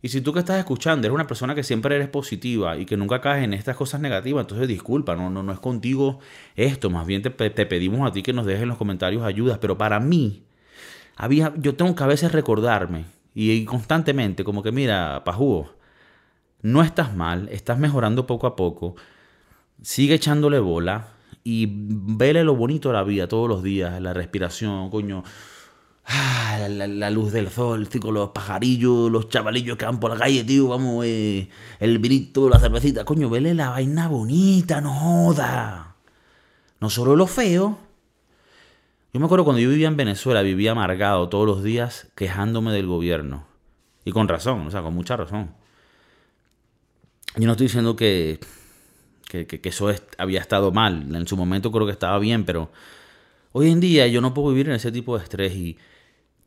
y 0.00 0.08
si 0.10 0.20
tú 0.20 0.32
que 0.32 0.38
estás 0.38 0.58
escuchando 0.58 1.06
eres 1.06 1.14
una 1.14 1.26
persona 1.26 1.56
que 1.56 1.64
siempre 1.64 1.96
eres 1.96 2.08
positiva 2.08 2.76
y 2.76 2.86
que 2.86 2.96
nunca 2.96 3.20
caes 3.20 3.44
en 3.44 3.52
estas 3.52 3.76
cosas 3.76 4.00
negativas, 4.00 4.42
entonces 4.42 4.68
disculpa, 4.68 5.16
no, 5.16 5.28
no, 5.28 5.42
no 5.42 5.52
es 5.52 5.58
contigo 5.58 6.20
esto, 6.54 6.88
más 6.88 7.04
bien 7.06 7.22
te, 7.22 7.30
pedimos 7.30 8.08
a 8.08 8.12
ti 8.12 8.22
que 8.22 8.32
nos 8.32 8.46
dejes 8.46 8.62
en 8.62 8.68
los 8.68 8.78
comentarios 8.78 9.24
ayudas, 9.24 9.58
pero 9.58 9.76
para 9.76 9.98
mí, 9.98 10.44
había, 11.16 11.52
yo 11.56 11.74
tengo 11.74 11.96
que 11.96 12.04
a 12.04 12.06
veces 12.06 12.30
recordarme 12.30 13.06
y, 13.34 13.64
constantemente 13.64 14.44
como 14.44 14.62
que 14.62 14.70
mira, 14.70 15.24
Pajú, 15.24 15.66
no 16.62 16.82
estás 16.82 17.16
mal, 17.16 17.48
estás 17.50 17.78
mejorando 17.78 18.26
poco 18.26 18.46
a 18.46 18.54
poco, 18.54 18.94
sigue 19.82 20.14
echándole 20.14 20.60
bola 20.60 21.08
y 21.42 21.66
vele 21.70 22.44
lo 22.44 22.54
bonito 22.54 22.90
de 22.90 22.94
la 22.94 23.02
vida 23.02 23.26
todos 23.26 23.48
los 23.48 23.64
días, 23.64 24.00
la 24.00 24.14
respiración, 24.14 24.90
coño 24.90 25.24
Ah, 26.10 26.66
la, 26.70 27.10
luz 27.10 27.32
del 27.32 27.50
sol, 27.50 27.86
con 28.00 28.14
los 28.14 28.30
pajarillos, 28.30 29.10
los 29.10 29.28
chavalillos 29.28 29.76
que 29.76 29.84
van 29.84 30.00
por 30.00 30.10
la 30.10 30.16
calle, 30.16 30.42
tío, 30.42 30.68
vamos, 30.68 31.04
eh, 31.04 31.50
el 31.80 31.98
vinito, 31.98 32.48
la 32.48 32.58
cervecita. 32.58 33.04
Coño, 33.04 33.28
vele 33.28 33.52
la 33.52 33.70
vaina 33.70 34.08
bonita, 34.08 34.80
no 34.80 34.94
joda. 34.94 35.96
No 36.80 36.88
solo 36.88 37.14
lo 37.14 37.26
feo. 37.26 37.78
Yo 39.12 39.20
me 39.20 39.26
acuerdo 39.26 39.44
cuando 39.44 39.60
yo 39.60 39.68
vivía 39.68 39.88
en 39.88 39.98
Venezuela, 39.98 40.40
vivía 40.40 40.72
amargado 40.72 41.28
todos 41.28 41.46
los 41.46 41.62
días 41.62 42.08
quejándome 42.14 42.72
del 42.72 42.86
gobierno. 42.86 43.46
Y 44.06 44.12
con 44.12 44.28
razón, 44.28 44.66
o 44.66 44.70
sea, 44.70 44.80
con 44.80 44.94
mucha 44.94 45.14
razón. 45.14 45.50
Yo 47.36 47.44
no 47.44 47.52
estoy 47.52 47.66
diciendo 47.66 47.96
que, 47.96 48.40
que, 49.28 49.60
eso 49.62 49.90
había 50.16 50.40
estado 50.40 50.72
mal. 50.72 51.14
En 51.14 51.26
su 51.26 51.36
momento 51.36 51.70
creo 51.70 51.84
que 51.84 51.92
estaba 51.92 52.18
bien, 52.18 52.44
pero 52.44 52.70
hoy 53.52 53.70
en 53.70 53.80
día 53.80 54.06
yo 54.06 54.22
no 54.22 54.32
puedo 54.32 54.48
vivir 54.50 54.68
en 54.68 54.76
ese 54.76 54.90
tipo 54.90 55.18
de 55.18 55.24
estrés 55.24 55.52
y 55.54 55.76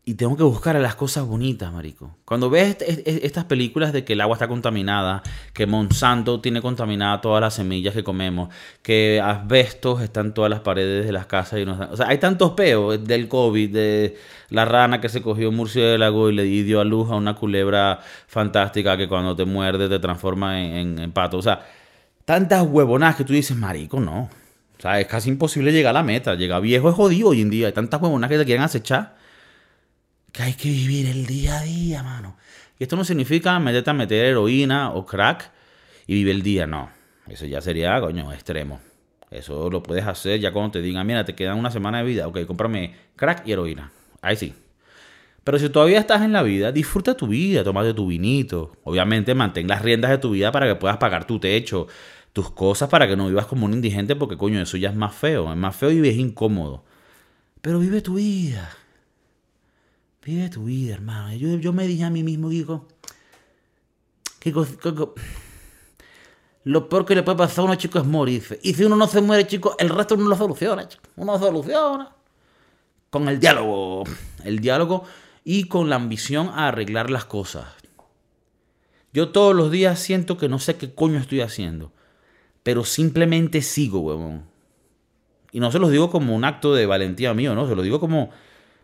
y 0.03 0.15
tengo 0.15 0.35
que 0.35 0.41
buscar 0.41 0.75
a 0.75 0.79
las 0.79 0.95
cosas 0.95 1.27
bonitas, 1.27 1.71
marico. 1.71 2.17
Cuando 2.25 2.49
ves 2.49 2.77
estas 2.79 3.45
películas 3.45 3.93
de 3.93 4.03
que 4.03 4.13
el 4.13 4.21
agua 4.21 4.33
está 4.33 4.47
contaminada, 4.47 5.21
que 5.53 5.67
Monsanto 5.67 6.41
tiene 6.41 6.59
contaminada 6.59 7.21
todas 7.21 7.39
las 7.39 7.53
semillas 7.53 7.93
que 7.93 8.03
comemos, 8.03 8.49
que 8.81 9.21
asbestos 9.23 10.01
están 10.01 10.33
todas 10.33 10.49
las 10.49 10.61
paredes 10.61 11.05
de 11.05 11.11
las 11.11 11.27
casas 11.27 11.59
y 11.59 11.65
no, 11.65 11.77
o 11.91 11.95
sea, 11.95 12.07
hay 12.07 12.17
tantos 12.17 12.51
peos 12.53 13.03
del 13.05 13.27
COVID, 13.27 13.71
de 13.71 14.17
la 14.49 14.65
rana 14.65 14.99
que 14.99 15.07
se 15.07 15.21
cogió 15.21 15.49
un 15.49 15.55
murciélago 15.55 16.31
y 16.31 16.35
le 16.35 16.43
dio 16.45 16.81
a 16.81 16.83
luz 16.83 17.11
a 17.11 17.15
una 17.15 17.35
culebra 17.35 17.99
fantástica 18.25 18.97
que 18.97 19.07
cuando 19.07 19.35
te 19.35 19.45
muerde 19.45 19.87
te 19.87 19.99
transforma 19.99 20.59
en, 20.61 21.11
pato. 21.11 21.37
O 21.37 21.41
sea, 21.43 21.63
tantas 22.25 22.63
huevonas 22.63 23.15
que 23.15 23.23
tú 23.23 23.33
dices, 23.33 23.55
marico, 23.55 23.99
no. 23.99 24.29
O 24.79 24.81
sea, 24.81 24.99
es 24.99 25.05
casi 25.05 25.29
imposible 25.29 25.71
llegar 25.71 25.91
a 25.91 25.99
la 25.99 26.03
meta. 26.03 26.33
Llegar 26.33 26.61
viejo 26.61 26.89
es 26.89 26.95
jodido 26.95 27.29
hoy 27.29 27.41
en 27.41 27.51
día. 27.51 27.67
Hay 27.67 27.73
tantas 27.73 28.01
huevonas 28.01 28.29
que 28.31 28.39
te 28.39 28.45
quieren 28.45 28.63
acechar 28.63 29.20
que 30.31 30.43
hay 30.43 30.53
que 30.53 30.69
vivir 30.69 31.07
el 31.07 31.25
día 31.25 31.59
a 31.59 31.63
día, 31.63 32.03
mano. 32.03 32.37
Y 32.79 32.83
esto 32.83 32.95
no 32.95 33.03
significa 33.03 33.59
meterte 33.59 33.89
a 33.89 33.93
meter 33.93 34.25
heroína 34.25 34.91
o 34.91 35.05
crack 35.05 35.51
y 36.07 36.15
vivir 36.15 36.35
el 36.35 36.41
día, 36.41 36.67
no. 36.67 36.89
Eso 37.27 37.45
ya 37.45 37.61
sería, 37.61 37.99
coño, 38.01 38.31
extremo. 38.33 38.79
Eso 39.29 39.69
lo 39.69 39.81
puedes 39.81 40.05
hacer 40.05 40.39
ya 40.39 40.51
cuando 40.51 40.71
te 40.71 40.81
digan, 40.81 41.07
mira, 41.07 41.23
te 41.23 41.35
quedan 41.35 41.57
una 41.57 41.71
semana 41.71 41.99
de 41.99 42.03
vida, 42.03 42.27
ok, 42.27 42.45
cómprame 42.45 42.95
crack 43.15 43.47
y 43.47 43.53
heroína. 43.53 43.91
Ahí 44.21 44.35
sí. 44.35 44.53
Pero 45.43 45.57
si 45.57 45.69
todavía 45.69 45.99
estás 45.99 46.21
en 46.21 46.33
la 46.33 46.43
vida, 46.43 46.71
disfruta 46.71 47.15
tu 47.15 47.27
vida, 47.27 47.63
tómate 47.63 47.93
tu 47.93 48.07
vinito. 48.07 48.73
Obviamente 48.83 49.33
mantén 49.33 49.67
las 49.67 49.81
riendas 49.81 50.11
de 50.11 50.17
tu 50.19 50.31
vida 50.31 50.51
para 50.51 50.67
que 50.67 50.75
puedas 50.75 50.97
pagar 50.97 51.25
tu 51.25 51.39
techo, 51.39 51.87
tus 52.33 52.51
cosas 52.51 52.89
para 52.89 53.07
que 53.07 53.15
no 53.15 53.27
vivas 53.27 53.47
como 53.47 53.65
un 53.65 53.73
indigente, 53.73 54.15
porque 54.15 54.37
coño, 54.37 54.61
eso 54.61 54.77
ya 54.77 54.89
es 54.89 54.95
más 54.95 55.15
feo. 55.15 55.51
Es 55.51 55.57
más 55.57 55.75
feo 55.75 55.91
y 55.91 56.07
es 56.07 56.15
incómodo. 56.15 56.83
Pero 57.61 57.79
vive 57.79 58.01
tu 58.01 58.15
vida. 58.15 58.69
Vive 60.23 60.49
tu 60.49 60.65
vida, 60.65 60.93
hermano. 60.93 61.33
Yo, 61.33 61.57
yo 61.57 61.73
me 61.73 61.87
dije 61.87 62.03
a 62.03 62.09
mí 62.09 62.23
mismo, 62.23 62.49
digo, 62.49 62.87
Kiko, 64.39 64.65
lo 66.63 66.89
peor 66.89 67.05
que 67.05 67.15
le 67.15 67.23
puede 67.23 67.37
pasar 67.37 67.63
a 67.63 67.65
uno, 67.65 67.75
chico, 67.75 67.99
es 67.99 68.05
morirse. 68.05 68.59
Y 68.63 68.73
si 68.73 68.83
uno 68.83 68.95
no 68.95 69.07
se 69.07 69.21
muere, 69.21 69.47
chico, 69.47 69.75
el 69.79 69.89
resto 69.89 70.15
uno 70.15 70.27
lo 70.27 70.35
soluciona, 70.35 70.87
chico. 70.87 71.03
Uno 71.15 71.33
lo 71.33 71.39
soluciona. 71.39 72.11
Con 73.09 73.27
el 73.27 73.39
diálogo. 73.39 74.03
El 74.43 74.59
diálogo 74.59 75.03
y 75.43 75.65
con 75.65 75.89
la 75.89 75.95
ambición 75.95 76.49
a 76.49 76.67
arreglar 76.67 77.09
las 77.09 77.25
cosas. 77.25 77.65
Yo 79.13 79.29
todos 79.29 79.55
los 79.55 79.71
días 79.71 79.99
siento 79.99 80.37
que 80.37 80.49
no 80.49 80.59
sé 80.59 80.77
qué 80.77 80.93
coño 80.93 81.19
estoy 81.19 81.41
haciendo. 81.41 81.91
Pero 82.63 82.83
simplemente 82.85 83.61
sigo, 83.61 83.99
huevón. 83.99 84.45
Y 85.51 85.59
no 85.59 85.71
se 85.71 85.79
los 85.79 85.91
digo 85.91 86.09
como 86.11 86.35
un 86.35 86.45
acto 86.45 86.73
de 86.73 86.85
valentía 86.85 87.33
mío, 87.33 87.55
¿no? 87.55 87.67
Se 87.67 87.75
lo 87.75 87.81
digo 87.81 87.99
como 87.99 88.29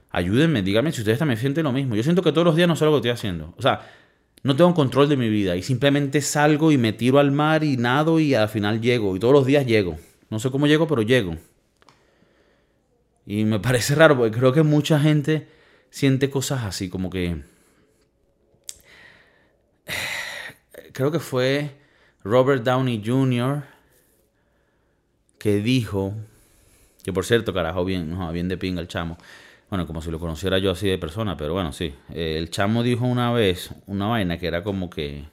ayúdenme, 0.09 0.61
díganme 0.61 0.91
si 0.91 1.01
ustedes 1.01 1.19
también 1.19 1.39
sienten 1.39 1.63
lo 1.63 1.71
mismo. 1.71 1.95
Yo 1.95 2.03
siento 2.03 2.21
que 2.21 2.31
todos 2.31 2.45
los 2.45 2.55
días 2.55 2.67
no 2.67 2.75
sé 2.75 2.85
lo 2.85 2.91
que 2.91 2.97
estoy 2.97 3.11
haciendo. 3.11 3.53
O 3.57 3.61
sea, 3.61 3.89
no 4.43 4.55
tengo 4.55 4.73
control 4.73 5.09
de 5.09 5.17
mi 5.17 5.29
vida 5.29 5.55
y 5.55 5.63
simplemente 5.63 6.21
salgo 6.21 6.71
y 6.71 6.77
me 6.77 6.93
tiro 6.93 7.19
al 7.19 7.31
mar 7.31 7.63
y 7.63 7.77
nado 7.77 8.19
y 8.19 8.33
al 8.33 8.49
final 8.49 8.81
llego. 8.81 9.15
Y 9.15 9.19
todos 9.19 9.33
los 9.33 9.45
días 9.45 9.65
llego. 9.65 9.97
No 10.29 10.39
sé 10.39 10.51
cómo 10.51 10.67
llego, 10.67 10.87
pero 10.87 11.01
llego. 11.01 11.37
Y 13.25 13.43
me 13.43 13.59
parece 13.61 13.95
raro 13.95 14.17
porque 14.17 14.37
creo 14.37 14.53
que 14.53 14.63
mucha 14.63 14.99
gente 14.99 15.47
siente 15.89 16.29
cosas 16.29 16.63
así, 16.63 16.89
como 16.89 17.09
que... 17.09 17.41
Creo 20.93 21.11
que 21.11 21.19
fue 21.19 21.75
Robert 22.23 22.63
Downey 22.63 23.03
Jr. 23.05 23.63
que 25.37 25.57
dijo, 25.57 26.15
que 27.03 27.13
por 27.13 27.23
cierto, 27.23 27.53
carajo, 27.53 27.85
bien, 27.85 28.09
no, 28.09 28.31
bien 28.31 28.47
de 28.47 28.57
pinga 28.57 28.81
el 28.81 28.87
chamo, 28.87 29.17
bueno, 29.69 29.85
como 29.85 30.01
si 30.01 30.09
lo 30.11 30.19
conociera 30.19 30.59
yo 30.59 30.71
así 30.71 30.87
de 30.87 30.97
persona, 30.97 31.35
pero 31.35 31.53
bueno, 31.53 31.73
sí. 31.73 31.93
Eh, 32.13 32.35
el 32.37 32.49
chamo 32.49 32.83
dijo 32.83 33.05
una 33.05 33.31
vez 33.33 33.71
una 33.85 34.07
vaina 34.07 34.37
que 34.37 34.47
era 34.47 34.63
como 34.63 34.89
que... 34.89 35.25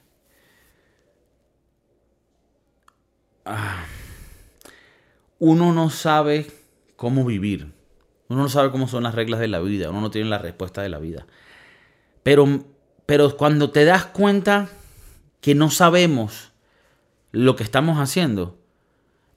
Ah, 3.45 3.85
uno 5.39 5.73
no 5.73 5.89
sabe 5.89 6.47
cómo 6.95 7.23
vivir. 7.23 7.71
Uno 8.27 8.43
no 8.43 8.49
sabe 8.49 8.71
cómo 8.71 8.87
son 8.87 9.03
las 9.03 9.15
reglas 9.15 9.39
de 9.39 9.47
la 9.47 9.59
vida. 9.59 9.89
Uno 9.89 10.01
no 10.01 10.11
tiene 10.11 10.29
la 10.29 10.39
respuesta 10.39 10.81
de 10.81 10.89
la 10.89 10.99
vida. 10.99 11.27
Pero, 12.23 12.65
pero 13.05 13.37
cuando 13.37 13.69
te 13.69 13.85
das 13.85 14.05
cuenta 14.05 14.69
que 15.41 15.55
no 15.55 15.69
sabemos 15.69 16.51
lo 17.31 17.55
que 17.55 17.63
estamos 17.63 17.99
haciendo, 17.99 18.57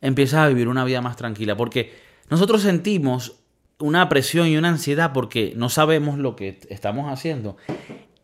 empiezas 0.00 0.40
a 0.40 0.48
vivir 0.48 0.68
una 0.68 0.84
vida 0.84 1.02
más 1.02 1.16
tranquila. 1.16 1.56
Porque 1.56 1.94
nosotros 2.30 2.62
sentimos 2.62 3.38
una 3.79 4.09
presión 4.09 4.49
y 4.49 4.57
una 4.57 4.71
ansiedad 4.71 5.12
porque 5.12 5.53
no 5.57 5.69
sabemos 5.69 6.19
lo 6.19 6.37
que 6.37 6.61
estamos 6.69 7.11
haciendo. 7.12 7.57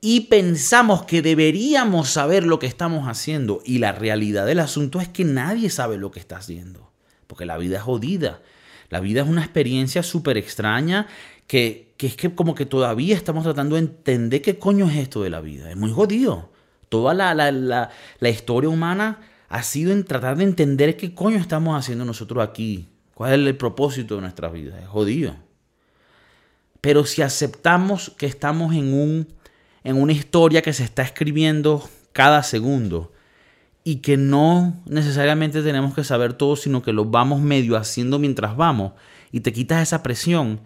y 0.00 0.22
pensamos 0.22 1.04
que 1.04 1.22
deberíamos 1.22 2.10
saber 2.10 2.44
lo 2.44 2.58
que 2.58 2.66
estamos 2.66 3.08
haciendo. 3.08 3.62
Y 3.64 3.78
la 3.78 3.92
realidad 3.92 4.44
del 4.44 4.60
asunto 4.60 5.00
es 5.00 5.08
que 5.08 5.24
nadie 5.24 5.70
sabe 5.70 5.96
lo 5.96 6.10
que 6.10 6.20
está 6.20 6.36
haciendo. 6.36 6.92
Porque 7.26 7.46
la 7.46 7.56
vida 7.56 7.78
es 7.78 7.82
jodida. 7.84 8.42
La 8.90 9.00
vida 9.00 9.22
es 9.22 9.28
una 9.28 9.42
experiencia 9.42 10.02
súper 10.02 10.36
extraña 10.36 11.06
que, 11.46 11.94
es 11.98 12.16
que 12.16 12.34
como 12.34 12.54
que 12.54 12.66
todavía 12.66 13.16
estamos 13.16 13.44
tratando 13.44 13.76
de 13.76 13.82
entender 13.82 14.42
qué 14.42 14.58
coño 14.58 14.90
es 14.90 14.96
esto 14.96 15.22
de 15.22 15.30
la 15.30 15.40
vida. 15.40 15.70
Es 15.70 15.76
muy 15.76 15.90
jodido. 15.90 16.52
Toda 16.90 17.14
la, 17.14 17.34
la 17.34 18.28
historia 18.28 18.68
humana 18.68 19.20
ha 19.48 19.62
sido 19.62 19.90
en 19.92 20.04
tratar 20.04 20.36
de 20.36 20.44
entender 20.44 20.98
qué 20.98 21.14
coño 21.14 21.38
estamos 21.38 21.78
haciendo 21.78 22.04
nosotros 22.04 22.46
aquí. 22.46 22.88
¿Cuál 23.14 23.32
es 23.32 23.46
el 23.46 23.56
propósito 23.56 24.16
de 24.16 24.20
nuestra 24.20 24.50
vida? 24.50 24.78
Es 24.80 24.88
jodido. 24.88 25.43
Pero 26.84 27.06
si 27.06 27.22
aceptamos 27.22 28.10
que 28.18 28.26
estamos 28.26 28.74
en 28.74 28.92
un 28.92 29.26
en 29.84 29.96
una 29.96 30.12
historia 30.12 30.60
que 30.60 30.74
se 30.74 30.84
está 30.84 31.00
escribiendo 31.00 31.88
cada 32.12 32.42
segundo 32.42 33.10
y 33.84 33.96
que 34.02 34.18
no 34.18 34.82
necesariamente 34.84 35.62
tenemos 35.62 35.94
que 35.94 36.04
saber 36.04 36.34
todo, 36.34 36.56
sino 36.56 36.82
que 36.82 36.92
lo 36.92 37.06
vamos 37.06 37.40
medio 37.40 37.78
haciendo 37.78 38.18
mientras 38.18 38.54
vamos 38.54 38.92
y 39.32 39.40
te 39.40 39.54
quitas 39.54 39.80
esa 39.82 40.02
presión, 40.02 40.60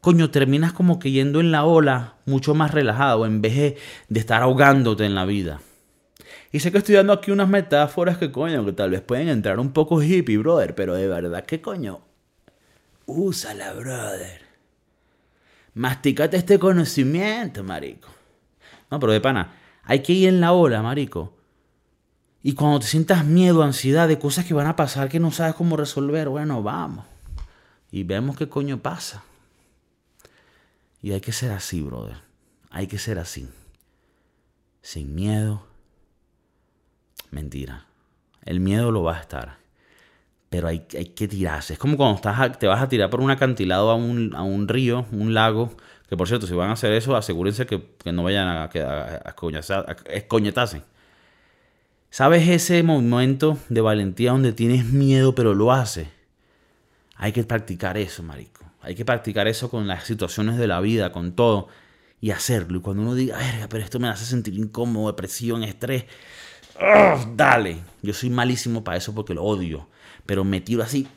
coño, 0.00 0.30
terminas 0.30 0.72
como 0.72 0.98
que 0.98 1.10
yendo 1.10 1.38
en 1.40 1.52
la 1.52 1.66
ola 1.66 2.14
mucho 2.24 2.54
más 2.54 2.70
relajado 2.70 3.26
en 3.26 3.42
vez 3.42 3.54
de, 4.08 4.18
estar 4.18 4.40
ahogándote 4.40 5.04
en 5.04 5.14
la 5.14 5.26
vida. 5.26 5.60
Y 6.50 6.60
sé 6.60 6.72
que 6.72 6.78
estoy 6.78 6.94
dando 6.94 7.12
aquí 7.12 7.30
unas 7.30 7.50
metáforas 7.50 8.16
que 8.16 8.32
coño, 8.32 8.64
que 8.64 8.72
tal 8.72 8.88
vez 8.88 9.02
pueden 9.02 9.28
entrar 9.28 9.60
un 9.60 9.74
poco 9.74 10.02
hippie, 10.02 10.38
brother, 10.38 10.74
pero 10.74 10.94
de 10.94 11.08
verdad 11.08 11.44
que 11.44 11.60
coño, 11.60 12.00
úsala, 13.04 13.74
brother. 13.74 14.51
Masticate 15.74 16.36
este 16.36 16.58
conocimiento, 16.58 17.64
marico. 17.64 18.08
No, 18.90 19.00
pero 19.00 19.12
de 19.12 19.20
pana, 19.20 19.54
hay 19.84 20.02
que 20.02 20.12
ir 20.12 20.28
en 20.28 20.40
la 20.40 20.52
ola, 20.52 20.82
marico. 20.82 21.34
Y 22.42 22.54
cuando 22.54 22.80
te 22.80 22.86
sientas 22.86 23.24
miedo, 23.24 23.62
ansiedad 23.62 24.08
de 24.08 24.18
cosas 24.18 24.44
que 24.44 24.54
van 24.54 24.66
a 24.66 24.76
pasar 24.76 25.08
que 25.08 25.20
no 25.20 25.30
sabes 25.30 25.54
cómo 25.54 25.76
resolver, 25.76 26.28
bueno, 26.28 26.62
vamos. 26.62 27.06
Y 27.90 28.02
vemos 28.02 28.36
qué 28.36 28.48
coño 28.48 28.82
pasa. 28.82 29.22
Y 31.00 31.12
hay 31.12 31.20
que 31.20 31.32
ser 31.32 31.52
así, 31.52 31.80
brother. 31.82 32.16
Hay 32.70 32.86
que 32.86 32.98
ser 32.98 33.18
así. 33.18 33.48
Sin 34.82 35.14
miedo. 35.14 35.66
Mentira. 37.30 37.86
El 38.44 38.60
miedo 38.60 38.90
lo 38.90 39.02
va 39.02 39.16
a 39.16 39.20
estar. 39.20 39.61
Pero 40.52 40.68
hay, 40.68 40.86
hay 40.94 41.06
que 41.06 41.26
tirarse. 41.26 41.72
Es 41.72 41.78
como 41.78 41.96
cuando 41.96 42.16
estás 42.16 42.58
te 42.58 42.66
vas 42.66 42.82
a 42.82 42.88
tirar 42.88 43.08
por 43.08 43.22
un 43.22 43.30
acantilado 43.30 43.90
a 43.90 43.94
un, 43.94 44.34
a 44.36 44.42
un 44.42 44.68
río, 44.68 45.06
un 45.10 45.32
lago, 45.32 45.74
que 46.10 46.16
por 46.18 46.28
cierto, 46.28 46.46
si 46.46 46.52
van 46.52 46.68
a 46.68 46.74
hacer 46.74 46.92
eso, 46.92 47.16
asegúrense 47.16 47.64
que, 47.64 47.82
no 48.12 48.22
vayan 48.22 48.46
a, 48.46 48.64
a, 48.64 49.96
escoñetarse. 50.10 50.82
¿Sabes 52.10 52.46
ese 52.46 52.82
momento 52.82 53.56
de 53.70 53.80
valentía 53.80 54.32
donde 54.32 54.52
tienes 54.52 54.84
miedo 54.84 55.34
pero 55.34 55.54
lo 55.54 55.72
haces? 55.72 56.08
Hay 57.16 57.32
que 57.32 57.44
practicar 57.44 57.96
eso, 57.96 58.22
marico. 58.22 58.62
Hay 58.82 58.94
que 58.94 59.06
practicar 59.06 59.48
eso 59.48 59.70
con 59.70 59.86
las 59.86 60.04
situaciones 60.04 60.58
de 60.58 60.66
la 60.66 60.82
vida, 60.82 61.12
con 61.12 61.32
todo. 61.32 61.68
Y 62.20 62.30
hacerlo. 62.30 62.76
Y 62.76 62.80
cuando 62.82 63.04
uno 63.04 63.14
diga, 63.14 63.38
pero 63.70 63.82
esto 63.82 63.98
me 63.98 64.08
hace 64.08 64.26
sentir 64.26 64.52
incómodo, 64.58 65.06
depresión, 65.06 65.64
estrés. 65.64 66.04
dale. 67.34 67.78
Yo 68.02 68.12
soy 68.12 68.28
malísimo 68.28 68.84
para 68.84 68.98
eso 68.98 69.14
porque 69.14 69.32
lo 69.32 69.44
odio. 69.44 69.88
Pero 70.26 70.44
me 70.44 70.60
tiro 70.60 70.82
así, 70.82 71.08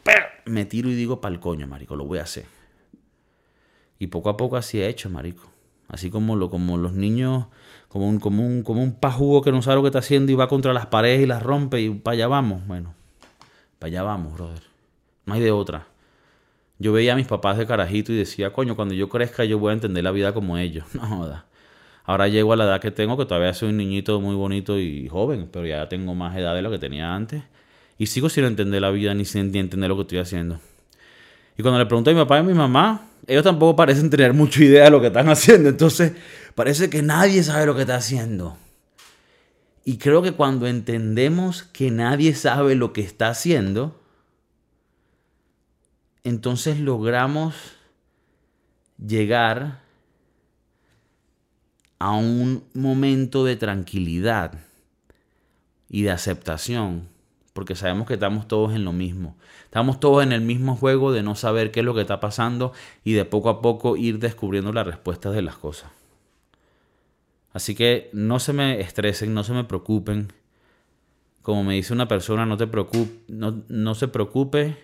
me 0.46 0.66
tiro 0.66 0.90
y 0.90 0.96
digo, 0.96 1.22
pa'l 1.22 1.40
coño, 1.40 1.68
marico, 1.68 1.96
lo 1.96 2.06
voy 2.06 2.20
a 2.20 2.24
hacer. 2.24 2.46
Y 4.00 4.08
poco 4.08 4.30
a 4.30 4.38
poco 4.38 4.58
así 4.58 4.82
he 4.82 4.88
hecho, 4.88 5.10
marico. 5.10 5.50
Así 5.88 6.10
como, 6.10 6.36
lo, 6.36 6.50
como 6.50 6.78
los 6.78 6.94
niños, 6.94 7.46
como 7.88 8.10
un, 8.10 8.20
como, 8.20 8.46
un, 8.46 8.64
como 8.64 8.82
un 8.82 8.94
pajugo 8.94 9.42
que 9.42 9.52
no 9.52 9.62
sabe 9.62 9.76
lo 9.78 9.82
que 9.84 9.90
está 9.90 10.00
haciendo 10.00 10.32
y 10.32 10.36
va 10.36 10.48
contra 10.48 10.74
las 10.74 10.88
paredes 10.88 11.22
y 11.22 11.26
las 11.28 11.44
rompe 11.44 11.82
y 11.82 11.90
para 11.92 12.16
allá 12.16 12.28
vamos. 12.28 12.66
Bueno, 12.66 12.94
para 13.80 13.90
allá 13.90 14.04
vamos, 14.04 14.34
brother. 14.34 14.64
No 15.26 15.36
hay 15.36 15.42
de 15.42 15.52
otra. 15.52 15.88
Yo 16.78 16.92
veía 16.92 17.14
a 17.14 17.16
mis 17.16 17.28
papás 17.28 17.58
de 17.58 17.66
carajito 17.66 18.12
y 18.12 18.18
decía, 18.18 18.52
coño, 18.52 18.76
cuando 18.76 18.94
yo 18.94 19.08
crezca 19.10 19.46
yo 19.46 19.60
voy 19.60 19.70
a 19.70 19.74
entender 19.74 20.04
la 20.04 20.12
vida 20.12 20.34
como 20.34 20.58
ellos. 20.58 20.86
No. 20.94 21.44
Ahora 22.08 22.28
llego 22.28 22.54
a 22.54 22.56
la 22.56 22.66
edad 22.66 22.82
que 22.82 22.92
tengo, 22.92 23.18
que 23.18 23.26
todavía 23.26 23.52
soy 23.56 23.70
un 23.70 23.78
niñito 23.78 24.22
muy 24.22 24.36
bonito 24.36 24.78
y 24.78 25.08
joven, 25.10 25.50
pero 25.52 25.66
ya 25.66 25.90
tengo 25.90 26.14
más 26.14 26.38
edad 26.38 26.54
de 26.54 26.62
lo 26.62 26.70
que 26.70 26.78
tenía 26.78 27.16
antes. 27.16 27.44
Y 27.98 28.08
sigo 28.08 28.30
sin 28.30 28.44
entender 28.46 28.82
la 28.82 28.92
vida 28.92 29.14
ni 29.14 29.26
sin 29.26 29.56
entender 29.56 29.90
lo 29.90 29.96
que 29.96 30.02
estoy 30.04 30.18
haciendo. 30.20 30.60
Y 31.58 31.62
cuando 31.62 31.80
le 31.80 31.86
pregunto 31.86 32.10
a 32.10 32.14
mi 32.14 32.20
papá 32.20 32.38
y 32.38 32.40
a 32.40 32.44
mi 32.44 32.54
mamá, 32.54 33.08
ellos 33.28 33.44
tampoco 33.44 33.76
parecen 33.76 34.10
tener 34.10 34.34
mucha 34.34 34.64
idea 34.64 34.86
de 34.86 34.92
lo 34.92 35.02
que 35.02 35.08
están 35.08 35.30
haciendo. 35.30 35.70
Entonces, 35.70 36.14
parece 36.54 36.90
que 36.90 37.02
nadie 37.02 37.44
sabe 37.44 37.66
lo 37.66 37.76
que 37.76 37.82
está 37.82 37.96
haciendo. 37.96 38.58
Y 39.86 39.98
creo 39.98 40.22
que 40.22 40.34
cuando 40.34 40.68
entendemos 40.68 41.64
que 41.64 41.92
nadie 41.92 42.34
sabe 42.34 42.76
lo 42.76 42.92
que 42.92 43.02
está 43.02 43.30
haciendo, 43.30 44.02
entonces 46.24 46.80
logramos 46.80 47.56
llegar 48.98 49.84
a 52.00 52.12
un 52.12 52.64
momento 52.74 53.46
de 53.46 53.56
tranquilidad 53.56 54.60
y 55.88 56.02
de 56.02 56.12
aceptación 56.12 57.15
porque 57.56 57.74
sabemos 57.74 58.06
que 58.06 58.16
estamos 58.16 58.50
todos 58.50 58.74
en 58.74 58.84
lo 58.84 58.92
mismo. 58.92 59.38
Estamos 59.64 60.02
todos 60.02 60.22
en 60.24 60.34
el 60.34 60.42
mismo 60.42 60.76
juego 60.76 61.14
de 61.14 61.24
no 61.24 61.36
saber 61.36 61.72
qué 61.72 61.80
es 61.80 61.86
lo 61.86 61.96
que 61.96 62.02
está 62.02 62.20
pasando 62.20 62.74
y 63.06 63.14
de 63.14 63.24
poco 63.24 63.48
a 63.48 63.62
poco 63.62 63.96
ir 63.96 64.20
descubriendo 64.20 64.74
las 64.74 64.86
respuestas 64.86 65.34
de 65.34 65.42
las 65.42 65.56
cosas. 65.56 65.90
Así 67.54 67.74
que 67.74 68.10
no 68.12 68.40
se 68.40 68.52
me 68.52 68.82
estresen, 68.82 69.34
no 69.34 69.46
se 69.46 69.54
me 69.54 69.64
preocupen. 69.64 70.34
Como 71.44 71.64
me 71.64 71.76
dice 71.76 71.94
una 71.94 72.10
persona, 72.10 72.46
no 72.46 72.58
te 72.58 72.68
preocupe, 72.68 73.22
no, 73.30 73.64
no 73.70 73.96
se 73.96 74.10
preocupe, 74.10 74.78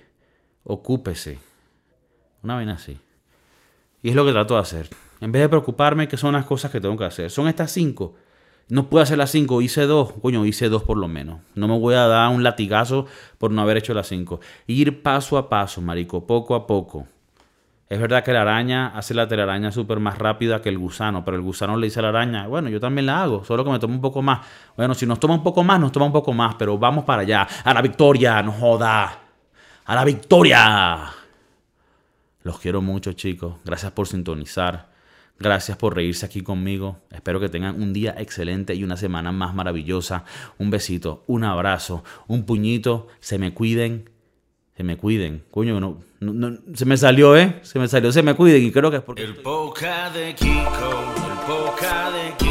ocúpese. 0.64 1.40
Una 2.42 2.56
vaina 2.56 2.76
así. 2.76 2.98
Y 4.02 4.12
es 4.12 4.16
lo 4.16 4.26
que 4.26 4.32
trato 4.32 4.54
de 4.54 4.62
hacer. 4.62 4.88
En 5.20 5.34
vez 5.34 5.42
de 5.42 5.50
preocuparme, 5.50 6.08
¿qué 6.08 6.16
son 6.16 6.36
las 6.36 6.46
cosas 6.46 6.72
que 6.72 6.80
tengo 6.80 6.96
que 6.96 7.04
hacer? 7.04 7.32
Son 7.32 7.50
estas 7.50 7.70
cinco 7.70 8.16
no 8.69 8.89
puedo 8.89 9.04
hacer 9.04 9.17
las 9.17 9.32
5, 9.32 9.62
hice 9.62 9.86
dos. 9.86 10.13
Coño, 10.21 10.45
hice 10.45 10.69
dos 10.69 10.84
por 10.84 10.97
lo 10.97 11.08
menos. 11.08 11.41
No 11.56 11.67
me 11.67 11.78
voy 11.78 11.95
a 11.95 12.08
dar 12.08 12.30
un 12.30 12.43
latigazo 12.43 13.06
por 13.38 13.52
no 13.52 13.62
haber 13.62 13.78
hecho 13.78 13.93
las 13.93 14.08
5. 14.08 14.39
Ir 14.67 15.04
paso 15.04 15.38
a 15.38 15.50
paso, 15.50 15.82
marico, 15.82 16.26
poco 16.26 16.56
a 16.56 16.65
poco. 16.65 17.08
Es 17.91 18.00
verdad 18.00 18.24
que 18.24 18.32
la 18.32 18.43
araña 18.43 18.88
hace 18.95 19.13
la 19.13 19.28
telaraña 19.28 19.69
súper 19.69 20.00
más 20.00 20.17
rápida 20.17 20.62
que 20.62 20.69
el 20.69 20.78
gusano, 20.78 21.26
pero 21.26 21.36
el 21.36 21.43
gusano 21.43 21.76
le 21.76 21.88
dice 21.88 22.00
a 22.00 22.04
la 22.04 22.08
araña, 22.08 22.47
bueno, 22.47 22.69
yo 22.69 22.80
también 22.80 23.06
la 23.06 23.21
hago, 23.21 23.43
solo 23.43 23.65
que 23.65 23.69
me 23.69 23.80
toma 23.80 23.95
un 23.95 24.00
poco 24.00 24.21
más. 24.21 24.47
Bueno, 24.78 24.93
si 24.93 25.06
nos 25.06 25.19
toma 25.19 25.34
un 25.34 25.43
poco 25.43 25.62
más, 25.62 25.78
nos 25.78 25.91
toma 25.91 26.06
un 26.06 26.13
poco 26.13 26.32
más, 26.32 26.56
pero 26.56 26.78
vamos 26.78 27.04
para 27.04 27.24
allá. 27.24 27.45
A 27.65 27.74
la 27.74 27.82
victoria, 27.82 28.41
no 28.41 28.54
joda. 28.54 29.19
A 29.84 29.95
la 29.95 30.06
victoria. 30.06 31.12
Los 32.43 32.60
quiero 32.60 32.82
mucho, 32.82 33.12
chicos. 33.12 33.56
Gracias 33.65 33.91
por 33.91 34.08
sintonizar. 34.08 34.90
Gracias 35.41 35.75
por 35.75 35.95
reírse 35.95 36.25
aquí 36.25 36.41
conmigo. 36.41 36.99
Espero 37.12 37.39
que 37.39 37.49
tengan 37.49 37.82
un 37.82 37.93
día 37.93 38.13
excelente 38.17 38.75
y 38.75 38.84
una 38.84 38.95
semana 38.95 39.32
más 39.32 39.56
maravillosa. 39.56 40.23
Un 40.60 40.69
besito, 40.69 41.23
un 41.25 41.43
abrazo, 41.43 42.04
un 42.27 42.45
puñito. 42.45 43.08
Se 43.19 43.39
me 43.39 43.54
cuiden. 43.54 44.10
Se 44.77 44.84
me 44.84 44.97
cuiden. 44.97 45.43
Coño, 45.49 45.80
no, 45.80 46.58
se 46.73 46.86
me 46.86 46.95
salió, 46.95 47.36
¿eh? 47.36 47.60
Se 47.63 47.80
me 47.80 47.88
salió, 47.88 48.12
se 48.12 48.21
me 48.21 48.36
cuiden. 48.36 48.63
Y 48.63 48.71
creo 48.71 48.91
que 48.91 48.97
es 48.97 49.04
porque. 49.04 49.23
El 49.23 49.38
poca 49.38 50.12
de 50.12 50.36
Kiko, 50.36 50.51
el 50.51 51.39
poca 51.47 52.12
de 52.12 52.34
Kiko. 52.38 52.51